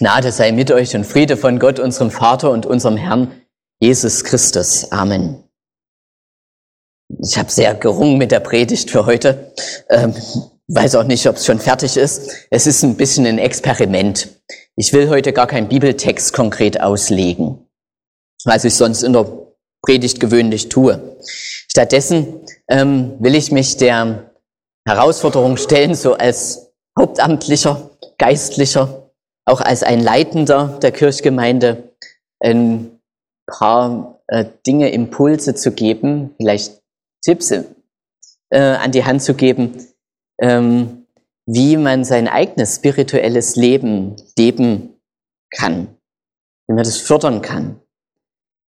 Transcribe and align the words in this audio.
Gnade 0.00 0.32
sei 0.32 0.50
mit 0.52 0.70
euch 0.70 0.96
und 0.96 1.04
Friede 1.04 1.36
von 1.36 1.58
Gott, 1.58 1.78
unserem 1.78 2.10
Vater 2.10 2.50
und 2.50 2.64
unserem 2.64 2.96
Herrn 2.96 3.42
Jesus 3.80 4.24
Christus. 4.24 4.90
Amen. 4.92 5.44
Ich 7.22 7.36
habe 7.36 7.50
sehr 7.50 7.74
gerungen 7.74 8.16
mit 8.16 8.32
der 8.32 8.40
Predigt 8.40 8.90
für 8.90 9.04
heute. 9.04 9.52
Ähm, 9.90 10.14
weiß 10.68 10.94
auch 10.94 11.04
nicht, 11.04 11.26
ob 11.26 11.36
es 11.36 11.44
schon 11.44 11.58
fertig 11.58 11.98
ist. 11.98 12.32
Es 12.48 12.66
ist 12.66 12.82
ein 12.82 12.96
bisschen 12.96 13.26
ein 13.26 13.36
Experiment. 13.36 14.40
Ich 14.74 14.94
will 14.94 15.10
heute 15.10 15.34
gar 15.34 15.46
keinen 15.46 15.68
Bibeltext 15.68 16.32
konkret 16.32 16.80
auslegen, 16.80 17.66
was 18.44 18.64
ich 18.64 18.76
sonst 18.76 19.02
in 19.02 19.12
der 19.12 19.26
Predigt 19.82 20.18
gewöhnlich 20.18 20.70
tue. 20.70 21.18
Stattdessen 21.68 22.40
ähm, 22.68 23.16
will 23.18 23.34
ich 23.34 23.52
mich 23.52 23.76
der 23.76 24.30
Herausforderung 24.86 25.58
stellen, 25.58 25.94
so 25.94 26.14
als 26.14 26.72
Hauptamtlicher, 26.98 27.90
Geistlicher, 28.16 28.99
auch 29.44 29.60
als 29.60 29.82
ein 29.82 30.00
Leitender 30.00 30.78
der 30.80 30.92
Kirchgemeinde, 30.92 31.92
ein 32.40 33.00
paar 33.46 34.20
äh, 34.28 34.46
Dinge, 34.66 34.90
Impulse 34.90 35.54
zu 35.54 35.72
geben, 35.72 36.34
vielleicht 36.36 36.80
Tipps 37.22 37.50
äh, 37.50 37.64
an 38.50 38.92
die 38.92 39.04
Hand 39.04 39.22
zu 39.22 39.34
geben, 39.34 39.86
ähm, 40.40 41.06
wie 41.46 41.76
man 41.76 42.04
sein 42.04 42.28
eigenes 42.28 42.76
spirituelles 42.76 43.56
Leben 43.56 44.16
leben 44.38 45.00
kann, 45.54 45.88
wie 46.68 46.74
man 46.74 46.84
das 46.84 46.96
fördern 46.96 47.42
kann. 47.42 47.80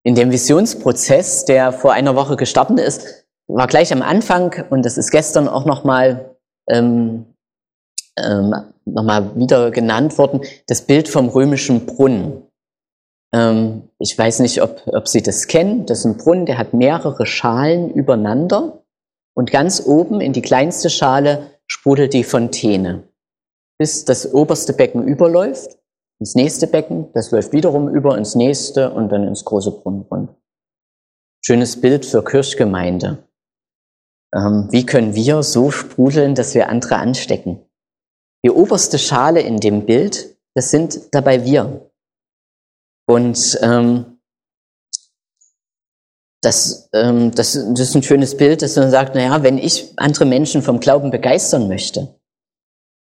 In 0.04 0.16
dem 0.16 0.32
Visionsprozess, 0.32 1.44
der 1.44 1.72
vor 1.72 1.92
einer 1.92 2.16
Woche 2.16 2.36
gestartet 2.36 2.80
ist, 2.80 3.26
war 3.46 3.68
gleich 3.68 3.92
am 3.92 4.02
Anfang, 4.02 4.64
und 4.70 4.84
das 4.84 4.98
ist 4.98 5.10
gestern 5.10 5.46
auch 5.46 5.64
nochmal 5.64 6.36
ähm, 6.68 7.26
ähm, 8.18 8.71
noch 8.84 9.36
wieder 9.36 9.70
genannt 9.70 10.18
worden, 10.18 10.42
das 10.66 10.82
Bild 10.82 11.08
vom 11.08 11.28
römischen 11.28 11.86
Brunnen. 11.86 12.42
Ähm, 13.32 13.88
ich 13.98 14.16
weiß 14.16 14.40
nicht, 14.40 14.62
ob, 14.62 14.82
ob 14.86 15.08
Sie 15.08 15.22
das 15.22 15.46
kennen. 15.46 15.86
Das 15.86 16.00
ist 16.00 16.04
ein 16.04 16.16
Brunnen, 16.16 16.46
der 16.46 16.58
hat 16.58 16.74
mehrere 16.74 17.26
Schalen 17.26 17.90
übereinander 17.90 18.82
und 19.34 19.50
ganz 19.50 19.82
oben 19.84 20.20
in 20.20 20.32
die 20.32 20.42
kleinste 20.42 20.90
Schale 20.90 21.50
sprudelt 21.66 22.12
die 22.12 22.24
Fontäne, 22.24 23.04
bis 23.78 24.04
das 24.04 24.32
oberste 24.32 24.72
Becken 24.74 25.06
überläuft, 25.06 25.78
ins 26.18 26.34
nächste 26.34 26.66
Becken, 26.66 27.12
das 27.14 27.32
läuft 27.32 27.52
wiederum 27.52 27.88
über 27.88 28.16
ins 28.16 28.36
nächste 28.36 28.92
und 28.92 29.08
dann 29.10 29.26
ins 29.26 29.44
große 29.44 29.72
Brunnengrund. 29.72 30.30
Schönes 31.44 31.80
Bild 31.80 32.06
für 32.06 32.22
Kirchgemeinde. 32.22 33.26
Ähm, 34.32 34.68
wie 34.70 34.86
können 34.86 35.16
wir 35.16 35.42
so 35.42 35.72
sprudeln, 35.72 36.36
dass 36.36 36.54
wir 36.54 36.68
andere 36.68 36.96
anstecken? 36.96 37.60
Die 38.44 38.50
oberste 38.50 38.98
Schale 38.98 39.40
in 39.40 39.58
dem 39.58 39.86
Bild, 39.86 40.36
das 40.54 40.70
sind 40.70 41.14
dabei 41.14 41.44
wir. 41.44 41.90
Und 43.06 43.58
ähm, 43.62 44.18
das, 46.42 46.88
ähm, 46.92 47.30
das, 47.32 47.52
das 47.52 47.80
ist 47.80 47.94
ein 47.94 48.02
schönes 48.02 48.36
Bild, 48.36 48.62
dass 48.62 48.76
man 48.76 48.90
sagt, 48.90 49.14
naja, 49.14 49.42
wenn 49.42 49.58
ich 49.58 49.92
andere 49.96 50.24
Menschen 50.24 50.62
vom 50.62 50.80
Glauben 50.80 51.10
begeistern 51.10 51.68
möchte, 51.68 52.20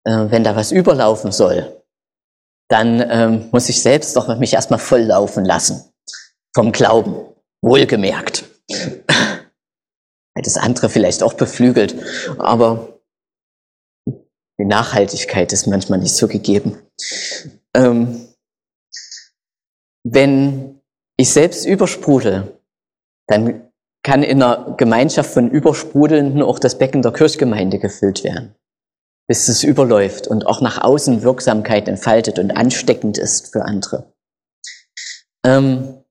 äh, 0.04 0.26
wenn 0.30 0.44
da 0.44 0.56
was 0.56 0.72
überlaufen 0.72 1.32
soll, 1.32 1.82
dann 2.70 3.04
ähm, 3.09 3.50
muss 3.52 3.70
ich 3.70 3.82
selbst 3.82 4.16
doch 4.16 4.38
mich 4.38 4.54
erstmal 4.54 4.80
voll 4.80 5.02
laufen 5.02 5.46
lassen 5.46 5.94
vom 6.54 6.72
Glauben, 6.72 7.16
wohlgemerkt. 7.62 8.46
Das 10.36 10.58
andere 10.58 10.90
vielleicht 10.90 11.24
auch 11.24 11.34
beflügelt, 11.34 11.96
aber 12.40 12.91
die 14.62 14.67
Nachhaltigkeit 14.67 15.52
ist 15.54 15.66
manchmal 15.66 15.98
nicht 15.98 16.16
so 16.16 16.28
gegeben. 16.28 16.78
Ähm, 17.76 18.28
wenn 20.03 20.80
ich 21.18 21.34
selbst 21.34 21.66
übersprudel, 21.66 22.59
dann 23.28 23.72
kann 24.03 24.22
in 24.22 24.44
einer 24.44 24.76
Gemeinschaft 24.78 25.31
von 25.31 25.50
Übersprudelnden 25.50 26.44
auch 26.44 26.59
das 26.59 26.78
Becken 26.78 27.02
der 27.02 27.12
Kirchgemeinde 27.12 27.80
gefüllt 27.80 28.24
werden, 28.24 28.53
bis 29.28 29.47
es 29.47 29.63
überläuft 29.63 30.28
und 30.28 30.46
auch 30.46 30.62
nach 30.62 30.84
außen 30.84 31.24
Wirksamkeit 31.24 31.88
entfaltet 31.88 32.38
und 32.38 32.52
ansteckend 32.52 33.18
ist 33.18 33.52
für 33.52 33.64
andere. 33.66 34.14
Ähm, 35.44 36.03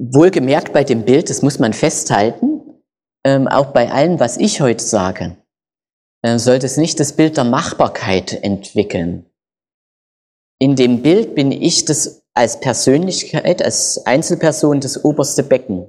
wohlgemerkt 0.00 0.72
bei 0.72 0.82
dem 0.82 1.04
Bild, 1.04 1.30
das 1.30 1.42
muss 1.42 1.60
man 1.60 1.72
festhalten, 1.72 2.82
ähm, 3.24 3.46
auch 3.46 3.66
bei 3.66 3.92
allem, 3.92 4.18
was 4.18 4.36
ich 4.36 4.60
heute 4.60 4.82
sage, 4.82 5.36
sollte 6.38 6.66
es 6.66 6.76
nicht 6.76 6.98
das 7.00 7.12
Bild 7.12 7.36
der 7.36 7.44
Machbarkeit 7.44 8.42
entwickeln. 8.42 9.26
In 10.58 10.76
dem 10.76 11.02
Bild 11.02 11.34
bin 11.34 11.52
ich 11.52 11.84
das 11.84 12.22
als 12.32 12.60
Persönlichkeit, 12.60 13.62
als 13.62 14.06
Einzelperson 14.06 14.80
das 14.80 15.04
oberste 15.04 15.42
Becken. 15.42 15.88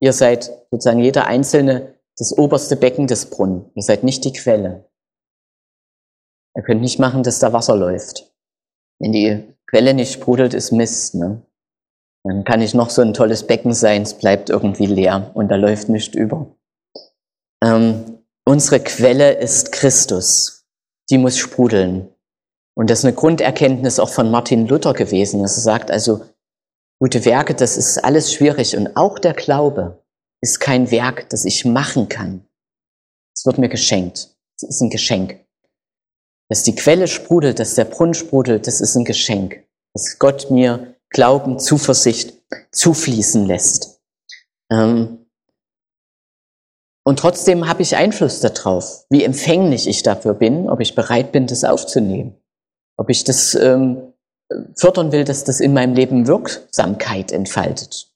Ihr 0.00 0.12
seid 0.12 0.50
sozusagen 0.70 1.00
jeder 1.00 1.26
Einzelne 1.26 1.94
das 2.18 2.36
oberste 2.36 2.76
Becken 2.76 3.06
des 3.06 3.26
Brunnen. 3.30 3.70
Ihr 3.74 3.82
seid 3.82 4.04
nicht 4.04 4.24
die 4.24 4.32
Quelle. 4.32 4.84
Ihr 6.56 6.62
könnt 6.62 6.82
nicht 6.82 6.98
machen, 6.98 7.22
dass 7.22 7.38
da 7.38 7.52
Wasser 7.52 7.76
läuft. 7.76 8.30
Wenn 8.98 9.12
die 9.12 9.54
Quelle 9.66 9.94
nicht 9.94 10.12
sprudelt, 10.12 10.52
ist 10.52 10.72
Mist. 10.72 11.14
Ne? 11.14 11.42
Dann 12.24 12.44
kann 12.44 12.60
ich 12.60 12.74
noch 12.74 12.90
so 12.90 13.02
ein 13.02 13.14
tolles 13.14 13.46
Becken 13.46 13.72
sein, 13.72 14.02
es 14.02 14.14
bleibt 14.14 14.50
irgendwie 14.50 14.86
leer 14.86 15.30
und 15.34 15.48
da 15.48 15.56
läuft 15.56 15.88
nicht 15.88 16.14
über. 16.14 16.54
Ähm, 17.64 18.19
unsere 18.50 18.80
Quelle 18.80 19.38
ist 19.38 19.70
Christus. 19.70 20.66
Die 21.08 21.18
muss 21.18 21.38
sprudeln. 21.38 22.12
Und 22.74 22.90
das 22.90 23.00
ist 23.00 23.04
eine 23.04 23.14
Grunderkenntnis 23.14 24.00
auch 24.00 24.10
von 24.10 24.30
Martin 24.30 24.66
Luther 24.66 24.92
gewesen, 24.92 25.40
er 25.40 25.48
sagt, 25.48 25.90
also 25.90 26.24
gute 27.00 27.24
Werke, 27.24 27.54
das 27.54 27.76
ist 27.76 27.98
alles 27.98 28.32
schwierig 28.32 28.76
und 28.76 28.96
auch 28.96 29.20
der 29.20 29.34
Glaube 29.34 30.02
ist 30.42 30.58
kein 30.58 30.90
Werk, 30.90 31.28
das 31.30 31.44
ich 31.44 31.64
machen 31.64 32.08
kann. 32.08 32.44
Es 33.36 33.46
wird 33.46 33.58
mir 33.58 33.68
geschenkt. 33.68 34.34
Es 34.56 34.68
ist 34.68 34.80
ein 34.80 34.90
Geschenk. 34.90 35.38
Dass 36.48 36.64
die 36.64 36.74
Quelle 36.74 37.06
sprudelt, 37.06 37.60
dass 37.60 37.76
der 37.76 37.84
Brunnen 37.84 38.14
sprudelt, 38.14 38.66
das 38.66 38.80
ist 38.80 38.96
ein 38.96 39.04
Geschenk. 39.04 39.62
Dass 39.94 40.18
Gott 40.18 40.50
mir 40.50 40.96
Glauben, 41.10 41.58
Zuversicht 41.58 42.34
zufließen 42.72 43.46
lässt. 43.46 44.00
Ähm, 44.72 45.19
und 47.04 47.18
trotzdem 47.18 47.68
habe 47.68 47.82
ich 47.82 47.96
Einfluss 47.96 48.40
darauf, 48.40 49.06
wie 49.10 49.24
empfänglich 49.24 49.88
ich 49.88 50.02
dafür 50.02 50.34
bin, 50.34 50.68
ob 50.68 50.80
ich 50.80 50.94
bereit 50.94 51.32
bin, 51.32 51.46
das 51.46 51.64
aufzunehmen 51.64 52.40
ob 53.00 53.08
ich 53.08 53.24
das 53.24 53.54
ähm, 53.54 54.12
fördern 54.76 55.10
will, 55.10 55.24
dass 55.24 55.44
das 55.44 55.60
in 55.60 55.72
meinem 55.72 55.94
Leben 55.94 56.26
Wirksamkeit 56.26 57.32
entfaltet. 57.32 58.12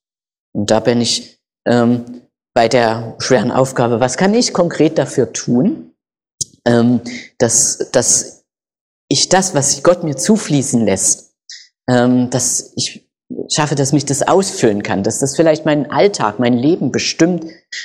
Und 0.53 0.71
da 0.71 0.81
bin 0.81 1.00
ich 1.00 1.41
ähm, 1.67 2.21
bei 2.53 2.69
der 2.69 3.17
schweren 3.19 3.50
Aufgabe, 3.50 3.99
was 3.99 4.19
kann 4.19 4.34
ich 4.34 4.53
konkret 4.53 4.99
dafür 4.99 5.33
tun, 5.33 5.94
ähm, 6.67 7.00
dass, 7.39 7.91
dass 7.93 8.44
ich 9.09 9.31
das, 9.31 9.55
was 9.55 9.83
Gott 9.83 10.05
mir 10.05 10.17
zufließen 10.17 10.84
lässt, 10.84 11.34
ähm, 11.89 12.28
dass 12.28 12.75
ich 12.77 13.03
schaffe, 13.50 13.75
dass 13.75 13.93
mich 13.93 14.05
das 14.05 14.22
ausfüllen 14.22 14.83
kann, 14.83 15.03
dass 15.03 15.19
das 15.19 15.37
vielleicht 15.37 15.65
meinen 15.65 15.91
Alltag, 15.91 16.39
mein 16.39 16.55
Leben 16.55 16.93
bestimmt, 16.93 17.45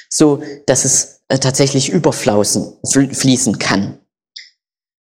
so 0.10 0.42
dass 0.66 0.86
es 0.86 1.22
äh, 1.28 1.40
tatsächlich 1.40 1.90
überflaußen, 1.90 2.74
fließen 2.84 3.60
kann. 3.60 4.00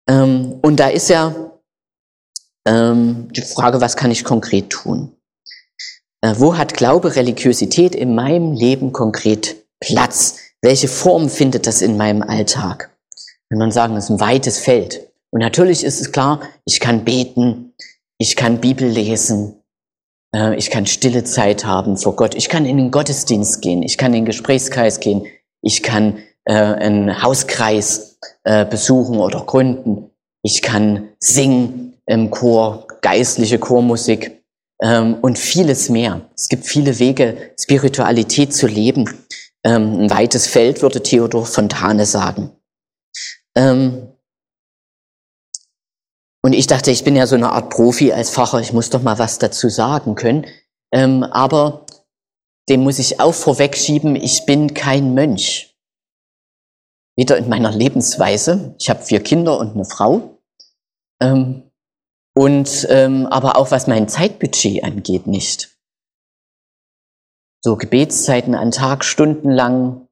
Ähm, 0.08 0.58
und 0.62 0.80
da 0.80 0.88
ist 0.88 1.08
ja 1.08 1.34
ähm, 2.66 3.28
die 3.32 3.42
Frage, 3.42 3.80
was 3.80 3.96
kann 3.96 4.10
ich 4.10 4.24
konkret 4.24 4.70
tun? 4.70 5.16
Äh, 6.20 6.34
wo 6.38 6.56
hat 6.56 6.74
Glaube, 6.74 7.16
Religiosität 7.16 7.94
in 7.94 8.14
meinem 8.14 8.52
Leben 8.52 8.92
konkret 8.92 9.56
Platz? 9.80 10.36
Welche 10.60 10.88
Form 10.88 11.28
findet 11.28 11.66
das 11.66 11.82
in 11.82 11.96
meinem 11.96 12.22
Alltag? 12.22 12.90
Wenn 13.50 13.58
man 13.58 13.72
sagen, 13.72 13.94
das 13.94 14.04
ist 14.04 14.10
ein 14.10 14.20
weites 14.20 14.58
Feld. 14.58 15.08
Und 15.30 15.40
natürlich 15.40 15.82
ist 15.82 16.00
es 16.00 16.12
klar, 16.12 16.40
ich 16.64 16.78
kann 16.78 17.04
beten, 17.04 17.74
ich 18.18 18.36
kann 18.36 18.60
Bibel 18.60 18.86
lesen, 18.86 19.61
ich 20.34 20.70
kann 20.70 20.86
stille 20.86 21.24
Zeit 21.24 21.66
haben 21.66 21.98
vor 21.98 22.16
Gott, 22.16 22.34
ich 22.34 22.48
kann 22.48 22.64
in 22.64 22.78
den 22.78 22.90
Gottesdienst 22.90 23.60
gehen, 23.60 23.82
ich 23.82 23.98
kann 23.98 24.14
in 24.14 24.20
den 24.20 24.24
Gesprächskreis 24.24 25.00
gehen, 25.00 25.26
ich 25.60 25.82
kann 25.82 26.18
äh, 26.44 26.54
einen 26.54 27.22
Hauskreis 27.22 28.18
äh, 28.44 28.64
besuchen 28.64 29.18
oder 29.18 29.44
gründen, 29.44 30.10
ich 30.42 30.62
kann 30.62 31.10
singen, 31.18 31.92
im 32.06 32.30
Chor, 32.30 32.86
geistliche 33.00 33.58
Chormusik 33.58 34.42
ähm, 34.82 35.16
und 35.22 35.38
vieles 35.38 35.88
mehr. 35.88 36.22
Es 36.36 36.48
gibt 36.48 36.66
viele 36.66 36.98
Wege, 36.98 37.52
Spiritualität 37.58 38.52
zu 38.52 38.66
leben. 38.66 39.08
Ähm, 39.64 40.00
ein 40.00 40.10
weites 40.10 40.46
Feld, 40.46 40.82
würde 40.82 41.02
Theodor 41.02 41.46
Fontane 41.46 42.04
sagen. 42.04 42.50
Ähm, 43.54 44.08
und 46.42 46.52
ich 46.52 46.66
dachte, 46.66 46.90
ich 46.90 47.04
bin 47.04 47.16
ja 47.16 47.26
so 47.26 47.36
eine 47.36 47.52
Art 47.52 47.70
Profi 47.70 48.12
als 48.12 48.30
Pfarrer, 48.30 48.60
ich 48.60 48.72
muss 48.72 48.90
doch 48.90 49.02
mal 49.02 49.18
was 49.18 49.38
dazu 49.38 49.68
sagen 49.68 50.14
können. 50.16 50.46
Ähm, 50.92 51.22
aber 51.22 51.86
dem 52.68 52.82
muss 52.82 52.98
ich 52.98 53.20
auch 53.20 53.34
vorwegschieben, 53.34 54.16
ich 54.16 54.44
bin 54.44 54.74
kein 54.74 55.14
Mönch. 55.14 55.76
Weder 57.16 57.36
in 57.36 57.48
meiner 57.48 57.70
Lebensweise, 57.70 58.74
ich 58.78 58.90
habe 58.90 59.02
vier 59.02 59.22
Kinder 59.22 59.58
und 59.58 59.74
eine 59.74 59.84
Frau, 59.84 60.40
ähm, 61.20 61.70
und 62.34 62.86
ähm, 62.88 63.26
aber 63.26 63.56
auch 63.56 63.70
was 63.70 63.86
mein 63.86 64.08
Zeitbudget 64.08 64.82
angeht 64.82 65.26
nicht. 65.26 65.76
So 67.62 67.76
Gebetszeiten 67.76 68.54
an 68.54 68.70
Tag, 68.70 69.04
stundenlang, 69.04 70.08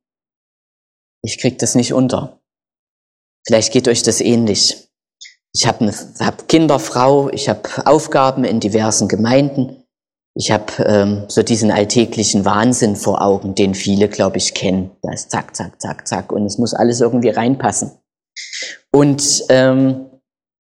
ich 1.23 1.39
krieg 1.39 1.59
das 1.59 1.75
nicht 1.75 1.93
unter. 1.93 2.41
Vielleicht 3.47 3.73
geht 3.73 3.89
euch 3.89 4.03
das 4.03 4.21
ähnlich. 4.21 4.90
Ich 5.53 5.67
habe 5.67 5.85
ne, 5.85 5.93
hab 6.21 6.49
Kinder, 6.49 6.79
Frau, 6.79 7.29
ich 7.31 7.49
habe 7.49 7.63
Aufgaben 7.85 8.45
in 8.45 8.61
diversen 8.61 9.09
Gemeinden. 9.09 9.85
Ich 10.37 10.53
habe 10.53 10.73
ähm, 10.85 11.25
so 11.29 11.43
diesen 11.43 11.73
alltäglichen 11.73 12.45
Wahnsinn 12.45 12.95
vor 12.95 13.21
Augen, 13.21 13.57
den 13.57 13.75
viele, 13.75 14.09
glaube 14.09 14.39
ich, 14.39 14.55
kennen. 14.55 14.93
Da 15.03 15.13
ist 15.13 15.31
zack, 15.31 15.57
zack, 15.57 15.81
zack, 15.81 16.07
zack 16.07 16.33
und 16.33 16.47
es 16.47 16.57
muss 16.57 16.73
alles 16.73 17.01
irgendwie 17.01 17.31
reinpassen. 17.31 17.91
Und 18.93 19.45
ähm, 19.49 20.07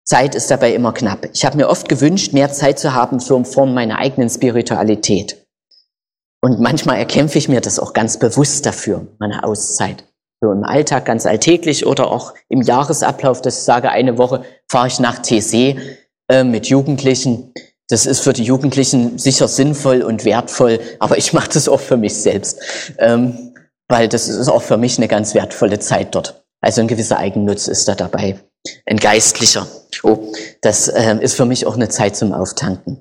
Zeit 0.05 0.37
ist 0.37 0.51
dabei 0.51 0.73
immer 0.73 0.93
knapp. 0.93 1.29
Ich 1.35 1.45
habe 1.45 1.57
mir 1.57 1.69
oft 1.69 1.89
gewünscht, 1.89 2.33
mehr 2.33 2.53
Zeit 2.53 2.79
zu 2.79 2.95
haben 2.95 3.21
für 3.21 3.45
Form 3.45 3.75
meiner 3.75 3.99
eigenen 3.99 4.31
Spiritualität. 4.31 5.45
Und 6.41 6.61
manchmal 6.61 6.99
erkämpfe 6.99 7.39
ich 7.39 7.49
mir 7.49 7.61
das 7.61 7.81
auch 7.81 7.93
ganz 7.93 8.17
bewusst 8.17 8.65
dafür, 8.65 9.09
meine 9.19 9.43
Auszeit 9.43 10.08
so 10.41 10.53
im 10.53 10.65
Alltag 10.65 11.05
ganz 11.05 11.27
alltäglich 11.27 11.87
oder 11.87 12.11
auch 12.11 12.35
im 12.49 12.63
Jahresablauf, 12.63 13.43
dass 13.43 13.59
ich 13.59 13.65
sage, 13.65 13.91
eine 13.91 14.19
Woche 14.19 14.45
fahre 14.69 14.89
ich 14.89 15.01
nach 15.01 15.19
TC 15.19 15.77
äh, 16.29 16.45
mit 16.45 16.67
Jugendlichen. 16.67 17.53
Das 17.89 18.07
ist 18.07 18.21
für 18.21 18.33
die 18.33 18.45
Jugendlichen 18.45 19.19
sicher 19.19 19.49
sinnvoll 19.49 20.03
und 20.03 20.25
wertvoll, 20.25 20.79
aber 20.99 21.19
ich 21.19 21.33
mache 21.33 21.51
das 21.55 21.69
auch 21.69 21.81
für 21.81 21.97
mich 21.97 22.15
selbst, 22.15 22.61
ähm, 22.99 23.55
weil 23.89 24.09
das 24.09 24.29
ist 24.29 24.49
auch 24.49 24.63
für 24.63 24.77
mich 24.77 24.99
eine 24.99 25.09
ganz 25.09 25.35
wertvolle 25.35 25.79
Zeit 25.79 26.15
dort. 26.15 26.45
Also 26.61 26.83
ein 26.83 26.89
gewisser 26.89 27.19
Eigennutz 27.19 27.67
ist 27.67 27.89
da 27.89 27.95
dabei, 27.95 28.39
ein 28.85 28.99
geistlicher. 28.99 29.67
Oh, 30.03 30.33
das 30.61 30.89
äh, 30.89 31.17
ist 31.21 31.35
für 31.35 31.47
mich 31.47 31.67
auch 31.67 31.77
eine 31.77 31.89
Zeit 31.89 32.15
zum 32.17 32.33
Auftanken. 32.33 33.01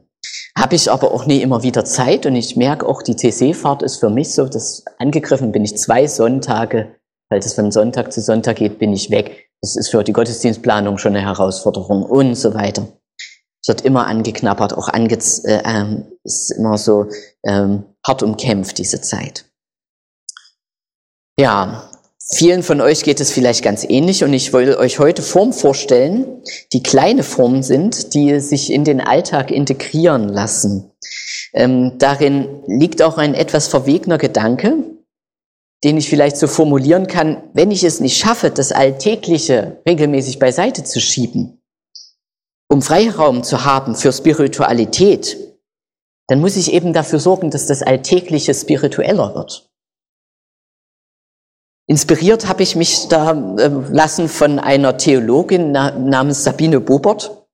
Habe 0.58 0.76
ich 0.76 0.90
aber 0.90 1.12
auch 1.12 1.26
nie 1.26 1.42
immer 1.42 1.62
wieder 1.62 1.86
Zeit 1.86 2.26
und 2.26 2.36
ich 2.36 2.56
merke 2.56 2.88
auch, 2.88 3.04
die 3.04 3.16
TC-Fahrt 3.16 3.84
ist 3.84 3.98
für 3.98 4.10
mich 4.10 4.34
so, 4.34 4.46
dass 4.46 4.84
angegriffen 4.98 5.52
bin 5.52 5.64
ich 5.64 5.78
zwei 5.78 6.08
Sonntage 6.08 6.96
weil 7.30 7.40
es 7.40 7.54
von 7.54 7.72
Sonntag 7.72 8.12
zu 8.12 8.22
Sonntag 8.22 8.58
geht, 8.58 8.80
bin 8.80 8.94
ich 8.94 9.12
weg. 9.12 9.50
Das 9.62 9.76
ist 9.76 9.90
für 9.90 10.04
die 10.04 10.14
Gottesdienstplanung 10.14 10.98
schon 10.98 11.16
eine 11.16 11.26
Herausforderung 11.26 12.04
und 12.04 12.36
so 12.36 12.54
weiter. 12.54 12.88
Es 13.62 13.68
wird 13.68 13.82
immer 13.82 14.08
angeknabbert, 14.08 14.74
auch 14.74 14.88
ange 14.88 15.18
äh, 15.44 15.58
äh, 15.64 16.04
ist 16.24 16.52
immer 16.52 16.78
so 16.78 17.08
ähm, 17.44 17.84
hart 18.06 18.24
umkämpft, 18.24 18.78
diese 18.78 19.02
Zeit. 19.02 19.46
Ja, 21.40 21.90
vielen 22.34 22.64
von 22.64 22.82
euch 22.82 23.04
geht 23.04 23.20
es 23.20 23.32
vielleicht 23.32 23.64
ganz 23.64 23.84
ähnlich 23.84 24.24
und 24.24 24.34
ich 24.34 24.54
will 24.54 24.76
euch 24.76 25.00
heute 25.00 25.22
Formen 25.22 25.54
vorstellen, 25.54 26.44
die 26.72 26.82
kleine 26.82 27.24
Formen 27.24 27.62
sind, 27.62 28.14
die 28.14 28.40
sich 28.40 28.72
in 28.72 28.86
den 28.86 29.02
Alltag 29.02 29.52
integrieren 29.52 30.30
lassen. 30.30 30.92
Ähm, 31.54 31.98
darin 31.98 32.64
liegt 32.68 33.02
auch 33.02 33.18
ein 33.18 33.34
etwas 33.34 33.68
verwegener 33.68 34.18
Gedanke, 34.18 34.97
den 35.84 35.98
ich 35.98 36.10
vielleicht 36.10 36.38
so 36.38 36.48
formulieren 36.48 37.08
kann, 37.08 37.44
wenn 37.54 37.72
ich 37.72 37.84
es 37.84 38.00
nicht 38.00 38.18
schaffe, 38.18 38.50
das 38.50 38.72
Alltägliche 38.72 39.82
regelmäßig 39.88 40.40
beiseite 40.40 40.84
zu 40.84 41.00
schieben, 41.00 41.62
um 42.70 42.82
Freiraum 42.82 43.44
zu 43.44 43.64
haben 43.64 43.96
für 43.96 44.12
Spiritualität, 44.12 45.38
dann 46.28 46.42
muss 46.42 46.58
ich 46.58 46.74
eben 46.74 46.94
dafür 46.94 47.20
sorgen, 47.20 47.52
dass 47.52 47.68
das 47.68 47.82
Alltägliche 47.82 48.54
spiritueller 48.54 49.36
wird. 49.36 49.70
Inspiriert 51.90 52.50
habe 52.50 52.64
ich 52.64 52.76
mich 52.76 53.08
da 53.08 53.32
äh, 53.58 53.70
lassen 53.92 54.28
von 54.28 54.60
einer 54.60 54.98
Theologin 54.98 55.72
namens 55.72 56.44
Sabine 56.44 56.82
Bobert, 56.82 57.47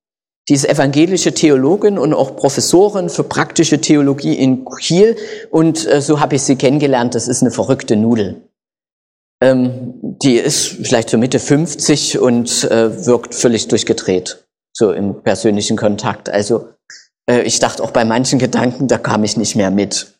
die 0.48 0.54
ist 0.54 0.68
evangelische 0.68 1.32
Theologin 1.32 1.98
und 1.98 2.12
auch 2.12 2.36
Professorin 2.36 3.08
für 3.08 3.24
praktische 3.24 3.80
Theologie 3.80 4.34
in 4.34 4.64
Kiel. 4.78 5.16
Und 5.50 5.86
äh, 5.86 6.02
so 6.02 6.20
habe 6.20 6.36
ich 6.36 6.42
sie 6.42 6.56
kennengelernt. 6.56 7.14
Das 7.14 7.28
ist 7.28 7.42
eine 7.42 7.50
verrückte 7.50 7.96
Nudel. 7.96 8.42
Ähm, 9.42 9.94
die 10.22 10.36
ist 10.36 10.66
vielleicht 10.66 11.10
so 11.10 11.18
Mitte 11.18 11.38
50 11.38 12.18
und 12.18 12.64
äh, 12.64 13.06
wirkt 13.06 13.34
völlig 13.34 13.68
durchgedreht, 13.68 14.44
so 14.72 14.92
im 14.92 15.22
persönlichen 15.22 15.76
Kontakt. 15.76 16.28
Also 16.28 16.68
äh, 17.28 17.42
ich 17.42 17.58
dachte 17.58 17.82
auch 17.82 17.90
bei 17.90 18.04
manchen 18.04 18.38
Gedanken, 18.38 18.86
da 18.86 18.98
kam 18.98 19.24
ich 19.24 19.36
nicht 19.36 19.56
mehr 19.56 19.70
mit. 19.70 20.14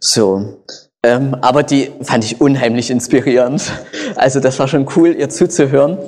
So. 0.00 0.56
Ähm, 1.02 1.34
aber 1.40 1.62
die 1.62 1.90
fand 2.02 2.24
ich 2.24 2.40
unheimlich 2.40 2.90
inspirierend. 2.90 3.72
Also 4.16 4.40
das 4.40 4.58
war 4.58 4.68
schon 4.68 4.88
cool, 4.96 5.14
ihr 5.16 5.30
zuzuhören. 5.30 5.98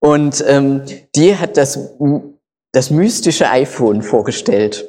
Und 0.00 0.42
ähm, 0.48 0.82
die 1.14 1.36
hat 1.36 1.56
das 1.56 1.78
das 2.72 2.90
mystische 2.90 3.48
iPhone 3.48 4.02
vorgestellt. 4.02 4.88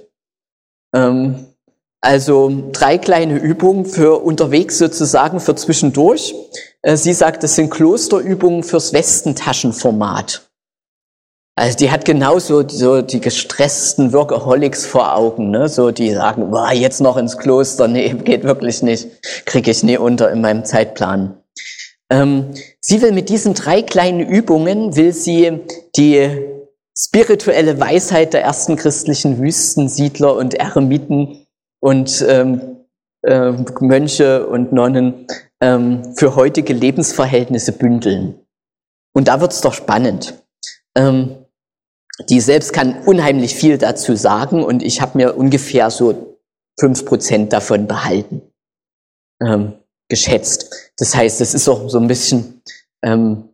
Ähm, 0.95 1.47
also 2.01 2.69
drei 2.73 2.97
kleine 2.97 3.37
Übungen 3.37 3.85
für 3.85 4.23
unterwegs 4.23 4.77
sozusagen, 4.77 5.39
für 5.39 5.55
zwischendurch. 5.55 6.35
Äh, 6.81 6.97
sie 6.97 7.13
sagt, 7.13 7.43
das 7.43 7.55
sind 7.55 7.69
Klosterübungen 7.69 8.63
fürs 8.63 8.91
Westentaschenformat. 8.93 10.49
Also 11.55 11.77
die 11.77 11.91
hat 11.91 12.03
genauso 12.03 12.67
so 12.67 13.01
die 13.03 13.21
gestressten 13.21 14.11
Workaholics 14.11 14.85
vor 14.87 15.15
Augen, 15.15 15.51
ne? 15.51 15.69
so 15.69 15.91
die 15.91 16.11
sagen, 16.11 16.49
boah, 16.49 16.71
jetzt 16.71 16.99
noch 16.99 17.15
ins 17.15 17.37
Kloster, 17.37 17.87
nee, 17.87 18.09
geht 18.09 18.43
wirklich 18.43 18.81
nicht, 18.81 19.07
kriege 19.45 19.69
ich 19.69 19.83
nie 19.83 19.97
unter 19.97 20.31
in 20.31 20.41
meinem 20.41 20.65
Zeitplan. 20.65 21.37
Ähm, 22.09 22.53
sie 22.81 23.03
will 23.03 23.11
mit 23.11 23.29
diesen 23.29 23.53
drei 23.53 23.83
kleinen 23.83 24.19
Übungen, 24.19 24.95
will 24.95 25.13
sie 25.13 25.59
die 25.95 26.52
spirituelle 26.97 27.79
Weisheit 27.79 28.33
der 28.33 28.43
ersten 28.43 28.75
christlichen 28.75 29.39
Wüstensiedler 29.39 30.35
und 30.35 30.53
Eremiten 30.53 31.45
und 31.79 32.23
ähm, 32.27 32.85
äh, 33.23 33.51
Mönche 33.79 34.47
und 34.47 34.71
Nonnen 34.73 35.27
ähm, 35.61 36.15
für 36.15 36.35
heutige 36.35 36.73
Lebensverhältnisse 36.73 37.71
bündeln. 37.73 38.39
Und 39.13 39.27
da 39.27 39.41
wird's 39.41 39.61
doch 39.61 39.73
spannend. 39.73 40.43
Ähm, 40.95 41.37
die 42.29 42.41
selbst 42.41 42.73
kann 42.73 43.03
unheimlich 43.05 43.55
viel 43.55 43.77
dazu 43.77 44.15
sagen 44.15 44.63
und 44.63 44.83
ich 44.83 45.01
habe 45.01 45.17
mir 45.17 45.35
ungefähr 45.35 45.89
so 45.89 46.37
fünf 46.79 47.05
Prozent 47.05 47.53
davon 47.53 47.87
behalten, 47.87 48.41
ähm, 49.41 49.73
geschätzt. 50.09 50.91
Das 50.97 51.15
heißt, 51.15 51.41
es 51.41 51.53
ist 51.55 51.67
auch 51.67 51.89
so 51.89 51.99
ein 51.99 52.07
bisschen 52.07 52.61
ähm, 53.03 53.49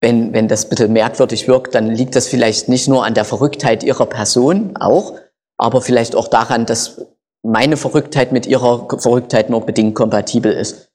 wenn, 0.00 0.32
wenn 0.32 0.48
das 0.48 0.64
ein 0.64 0.70
bisschen 0.70 0.92
merkwürdig 0.92 1.48
wirkt, 1.48 1.74
dann 1.74 1.88
liegt 1.90 2.14
das 2.14 2.26
vielleicht 2.26 2.68
nicht 2.68 2.88
nur 2.88 3.04
an 3.04 3.14
der 3.14 3.24
Verrücktheit 3.24 3.82
ihrer 3.82 4.06
Person 4.06 4.76
auch, 4.76 5.14
aber 5.56 5.82
vielleicht 5.82 6.14
auch 6.14 6.28
daran, 6.28 6.66
dass 6.66 7.02
meine 7.42 7.76
Verrücktheit 7.76 8.32
mit 8.32 8.46
ihrer 8.46 8.86
Verrücktheit 8.98 9.50
nur 9.50 9.64
bedingt 9.66 9.94
kompatibel 9.94 10.52
ist. 10.52 10.88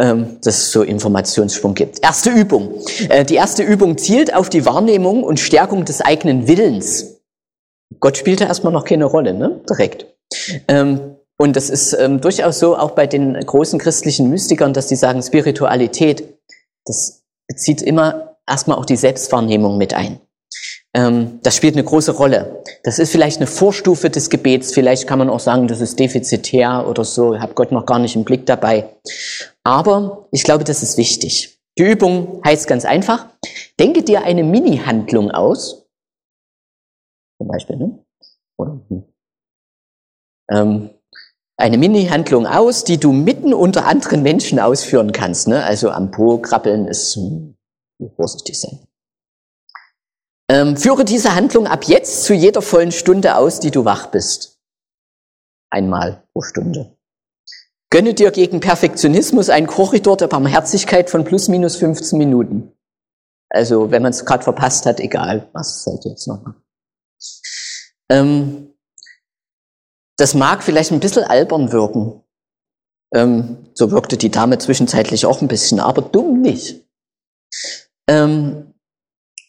Ähm, 0.00 0.38
dass 0.42 0.56
es 0.56 0.72
so 0.72 0.82
Informationsschwung 0.82 1.74
gibt. 1.74 2.02
Erste 2.02 2.30
Übung. 2.30 2.80
Äh, 3.10 3.26
die 3.26 3.34
erste 3.34 3.62
Übung 3.62 3.98
zielt 3.98 4.34
auf 4.34 4.48
die 4.48 4.64
Wahrnehmung 4.64 5.22
und 5.22 5.38
Stärkung 5.38 5.84
des 5.84 6.00
eigenen 6.00 6.48
Willens. 6.48 7.20
Gott 8.00 8.16
spielte 8.16 8.44
erstmal 8.44 8.72
noch 8.72 8.84
keine 8.84 9.04
Rolle, 9.04 9.34
ne? 9.34 9.60
Direkt. 9.68 10.06
Ähm, 10.66 11.16
und 11.36 11.56
das 11.56 11.68
ist 11.68 11.92
ähm, 11.92 12.22
durchaus 12.22 12.58
so 12.58 12.74
auch 12.74 12.92
bei 12.92 13.06
den 13.06 13.34
großen 13.34 13.78
christlichen 13.78 14.30
Mystikern, 14.30 14.72
dass 14.72 14.86
die 14.86 14.96
sagen, 14.96 15.22
Spiritualität, 15.22 16.38
das 16.86 17.21
bezieht 17.52 17.82
immer 17.82 18.38
erstmal 18.48 18.78
auch 18.78 18.86
die 18.86 18.96
Selbstwahrnehmung 18.96 19.76
mit 19.76 19.92
ein. 19.92 20.20
Ähm, 20.94 21.38
das 21.42 21.54
spielt 21.54 21.74
eine 21.74 21.84
große 21.84 22.12
Rolle. 22.12 22.62
Das 22.82 22.98
ist 22.98 23.12
vielleicht 23.12 23.36
eine 23.36 23.46
Vorstufe 23.46 24.08
des 24.08 24.30
Gebets. 24.30 24.72
Vielleicht 24.72 25.06
kann 25.06 25.18
man 25.18 25.28
auch 25.28 25.40
sagen, 25.40 25.68
das 25.68 25.82
ist 25.82 25.98
defizitär 25.98 26.86
oder 26.88 27.04
so. 27.04 27.34
Ich 27.34 27.42
habe 27.42 27.52
Gott 27.52 27.70
noch 27.70 27.84
gar 27.84 27.98
nicht 27.98 28.16
im 28.16 28.24
Blick 28.24 28.46
dabei. 28.46 28.96
Aber 29.64 30.28
ich 30.32 30.44
glaube, 30.44 30.64
das 30.64 30.82
ist 30.82 30.96
wichtig. 30.96 31.58
Die 31.78 31.82
Übung 31.82 32.40
heißt 32.42 32.66
ganz 32.66 32.86
einfach, 32.86 33.26
denke 33.78 34.02
dir 34.02 34.22
eine 34.24 34.44
Mini-Handlung 34.44 35.30
aus. 35.30 35.86
Zum 37.38 37.48
Beispiel, 37.48 37.76
ne? 37.76 37.98
Oder, 38.56 38.80
hm. 38.88 39.04
ähm, 40.50 40.90
eine 41.62 41.78
Mini-Handlung 41.78 42.44
aus, 42.46 42.82
die 42.82 42.98
du 42.98 43.12
mitten 43.12 43.54
unter 43.54 43.86
anderen 43.86 44.24
Menschen 44.24 44.58
ausführen 44.58 45.12
kannst. 45.12 45.46
Ne? 45.46 45.62
Also 45.64 45.90
am 45.90 46.10
Po 46.10 46.38
krabbeln 46.38 46.88
ist 46.88 47.16
vorsichtig 48.16 48.60
sein. 48.60 48.80
Ähm, 50.50 50.76
führe 50.76 51.04
diese 51.04 51.36
Handlung 51.36 51.68
ab 51.68 51.84
jetzt 51.84 52.24
zu 52.24 52.34
jeder 52.34 52.62
vollen 52.62 52.90
Stunde 52.90 53.36
aus, 53.36 53.60
die 53.60 53.70
du 53.70 53.84
wach 53.84 54.08
bist. 54.08 54.58
Einmal 55.70 56.24
pro 56.32 56.42
Stunde. 56.42 56.96
Gönne 57.90 58.14
dir 58.14 58.32
gegen 58.32 58.58
Perfektionismus 58.58 59.48
einen 59.48 59.68
Korridor 59.68 60.16
der 60.16 60.26
Barmherzigkeit 60.26 61.10
von 61.10 61.22
plus 61.24 61.46
minus 61.46 61.76
15 61.76 62.18
Minuten. 62.18 62.72
Also 63.50 63.92
wenn 63.92 64.02
man 64.02 64.10
es 64.10 64.24
gerade 64.24 64.42
verpasst 64.42 64.84
hat, 64.84 64.98
egal, 64.98 65.48
was 65.52 65.84
seid 65.84 66.04
jetzt 66.06 66.26
noch. 66.26 66.42
Ähm, 68.10 68.71
das 70.22 70.34
mag 70.34 70.62
vielleicht 70.62 70.92
ein 70.92 71.00
bisschen 71.00 71.24
albern 71.24 71.72
wirken. 71.72 72.22
Ähm, 73.12 73.56
so 73.74 73.90
wirkte 73.90 74.16
die 74.16 74.30
Dame 74.30 74.56
zwischenzeitlich 74.56 75.26
auch 75.26 75.42
ein 75.42 75.48
bisschen, 75.48 75.80
aber 75.80 76.00
dumm 76.00 76.40
nicht. 76.40 76.80
Ähm, 78.08 78.68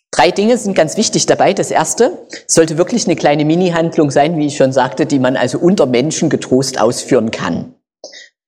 Drei 0.10 0.32
Dinge 0.32 0.58
sind 0.58 0.75
ganz 0.75 0.98
wichtig 0.98 1.27
dabei. 1.27 1.53
Das 1.53 1.70
erste 1.72 2.18
sollte 2.48 2.77
wirklich 2.77 3.06
eine 3.06 3.15
kleine 3.15 3.46
Mini-Handlung 3.46 4.10
sein, 4.10 4.38
wie 4.38 4.48
ich 4.48 4.58
schon 4.58 4.72
sagte, 4.72 5.06
die 5.08 5.20
man 5.20 5.36
also 5.36 5.60
unter 5.60 5.86
Menschen 5.86 6.30
getrost 6.30 6.80
ausführen 6.80 7.30
kann. 7.30 7.75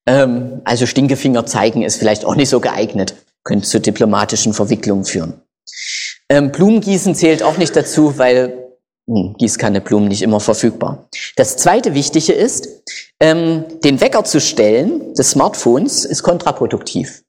Ähm, 0.06 0.62
also 0.64 0.86
Stinkefinger 0.86 1.46
zeigen 1.46 1.82
ist 1.82 1.96
vielleicht 1.96 2.24
auch 2.24 2.34
nicht 2.34 2.48
so 2.48 2.58
geeignet, 2.58 3.14
könnte 3.44 3.68
zu 3.68 3.80
diplomatischen 3.80 4.52
Verwicklungen 4.52 5.04
führen. 5.04 5.42
Ähm, 6.28 6.50
Blumengießen 6.50 7.14
zählt 7.14 7.44
auch 7.44 7.56
nicht 7.56 7.74
dazu, 7.76 8.18
weil 8.18 8.65
Gießkanne 9.06 9.80
Blumen 9.80 10.08
nicht 10.08 10.22
immer 10.22 10.40
verfügbar. 10.40 11.08
Das 11.36 11.56
zweite 11.56 11.94
Wichtige 11.94 12.32
ist, 12.32 12.68
ähm, 13.20 13.64
den 13.84 14.00
Wecker 14.00 14.24
zu 14.24 14.40
stellen 14.40 15.14
des 15.14 15.30
Smartphones 15.30 16.04
ist 16.04 16.22
kontraproduktiv. 16.22 17.22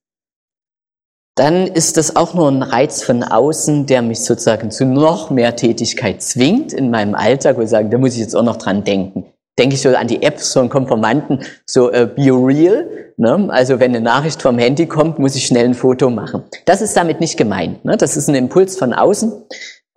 Dann 1.36 1.68
ist 1.68 1.98
das 1.98 2.16
auch 2.16 2.34
nur 2.34 2.50
ein 2.50 2.64
Reiz 2.64 3.04
von 3.04 3.24
außen, 3.24 3.86
der 3.86 4.02
mich 4.02 4.22
sozusagen 4.22 4.72
zu 4.72 4.86
noch 4.86 5.30
mehr 5.30 5.56
Tätigkeit 5.56 6.24
zwingt 6.24 6.74
in 6.74 6.90
meinem 6.90 7.14
Alltag, 7.14 7.58
wo 7.58 7.62
ich 7.62 7.70
sage, 7.70 7.90
da 7.90 8.00
muss 8.00 8.14
ich 8.14 8.20
jetzt 8.20 8.36
auch 8.36 8.44
noch 8.44 8.58
dran 8.58 8.84
denken 8.84 9.26
denke 9.58 9.76
ich 9.76 9.82
so 9.82 9.90
an 9.90 10.08
die 10.08 10.22
Apps 10.22 10.54
von 10.54 10.70
Konformanten, 10.70 11.40
so 11.66 11.92
äh, 11.92 12.08
Be 12.08 12.30
Real. 12.32 12.88
Ne? 13.18 13.48
Also 13.50 13.80
wenn 13.80 13.96
eine 13.96 14.02
Nachricht 14.02 14.42
vom 14.42 14.58
Handy 14.58 14.86
kommt, 14.86 15.20
muss 15.20 15.36
ich 15.36 15.48
schnell 15.48 15.66
ein 15.66 15.74
Foto 15.74 16.10
machen. 16.10 16.44
Das 16.66 16.82
ist 16.82 16.96
damit 16.96 17.20
nicht 17.20 17.38
gemeint. 17.38 17.84
Ne? 17.84 17.98
Das 17.98 18.16
ist 18.18 18.30
ein 18.30 18.36
Impuls 18.36 18.78
von 18.78 18.94
außen. 18.94 19.32